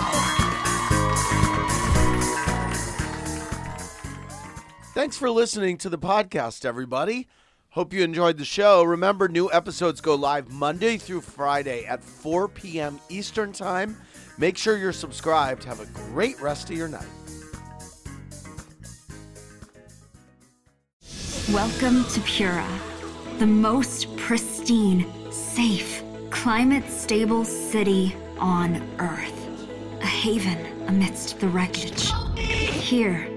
Thanks 4.98 5.16
for 5.16 5.30
listening 5.30 5.78
to 5.78 5.90
the 5.90 5.98
podcast, 6.00 6.66
everybody. 6.66 7.28
Hope 7.70 7.94
you 7.94 8.02
enjoyed 8.02 8.40
the 8.40 8.44
show. 8.44 8.82
Remember, 8.82 9.28
new 9.28 9.48
episodes 9.54 10.02
go 10.02 10.16
live 10.16 10.52
Monday 10.52 10.98
through 10.98 11.22
Friday 11.22 11.86
at 11.86 12.04
4 12.04 12.48
p.m. 12.48 13.00
Eastern 13.08 13.54
Time. 13.54 13.96
Make 14.40 14.58
sure 14.58 14.76
you're 14.76 14.92
subscribed. 14.92 15.64
Have 15.66 15.82
a 15.82 15.86
great 15.86 16.42
rest 16.42 16.72
of 16.72 16.78
your 16.78 16.88
night. 16.88 17.06
Welcome 21.54 22.04
to 22.06 22.20
Pura, 22.22 22.68
the 23.38 23.46
most 23.46 24.18
pristine, 24.18 25.06
safe, 25.32 26.02
climate 26.32 26.90
stable 26.90 27.46
city 27.46 28.16
on 28.40 28.82
Earth. 28.98 29.48
A 30.02 30.08
haven 30.08 30.58
amidst 30.88 31.40
the 31.40 31.50
wreckage. 31.50 32.12
Here, 32.36 33.37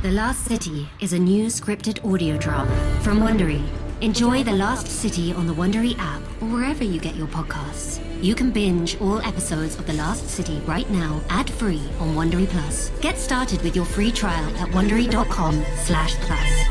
The 0.00 0.12
Last 0.12 0.44
City 0.44 0.88
is 1.00 1.12
a 1.12 1.18
new 1.18 1.46
scripted 1.46 2.08
audio 2.08 2.38
drama 2.38 2.70
from 3.02 3.18
Wondery. 3.18 3.60
Enjoy 4.00 4.44
The 4.44 4.52
Last 4.52 4.86
City 4.86 5.32
on 5.32 5.48
the 5.48 5.52
Wondery 5.52 5.98
app 5.98 6.22
or 6.40 6.46
wherever 6.46 6.84
you 6.84 7.00
get 7.00 7.16
your 7.16 7.26
podcasts. 7.26 7.98
You 8.22 8.36
can 8.36 8.52
binge 8.52 8.96
all 9.00 9.20
episodes 9.22 9.76
of 9.76 9.88
The 9.88 9.94
Last 9.94 10.28
City 10.28 10.60
right 10.66 10.88
now, 10.88 11.20
ad-free 11.30 11.82
on 11.98 12.14
Wondery 12.14 12.46
Plus. 12.46 12.90
Get 13.00 13.18
started 13.18 13.60
with 13.62 13.74
your 13.74 13.84
free 13.84 14.12
trial 14.12 14.48
at 14.58 14.68
wondery.com 14.68 15.64
slash 15.78 16.14
plus. 16.14 16.62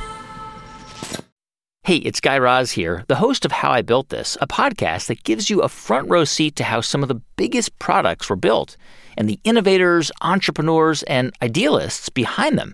Hey, 1.83 1.97
it's 1.97 2.21
Guy 2.21 2.37
Raz 2.37 2.71
here, 2.71 3.03
the 3.09 3.15
host 3.15 3.43
of 3.43 3.51
How 3.51 3.71
I 3.71 3.81
Built 3.81 4.07
This, 4.07 4.37
a 4.39 4.47
podcast 4.47 5.07
that 5.07 5.25
gives 5.25 5.49
you 5.49 5.59
a 5.63 5.67
front 5.67 6.09
row 6.09 6.23
seat 6.23 6.55
to 6.55 6.63
how 6.63 6.79
some 6.79 7.03
of 7.03 7.09
the 7.09 7.21
biggest 7.35 7.77
products 7.77 8.29
were 8.29 8.37
built 8.37 8.77
and 9.17 9.27
the 9.27 9.41
innovators, 9.43 10.13
entrepreneurs, 10.21 11.03
and 11.03 11.33
idealists 11.41 12.07
behind 12.07 12.57
them. 12.57 12.73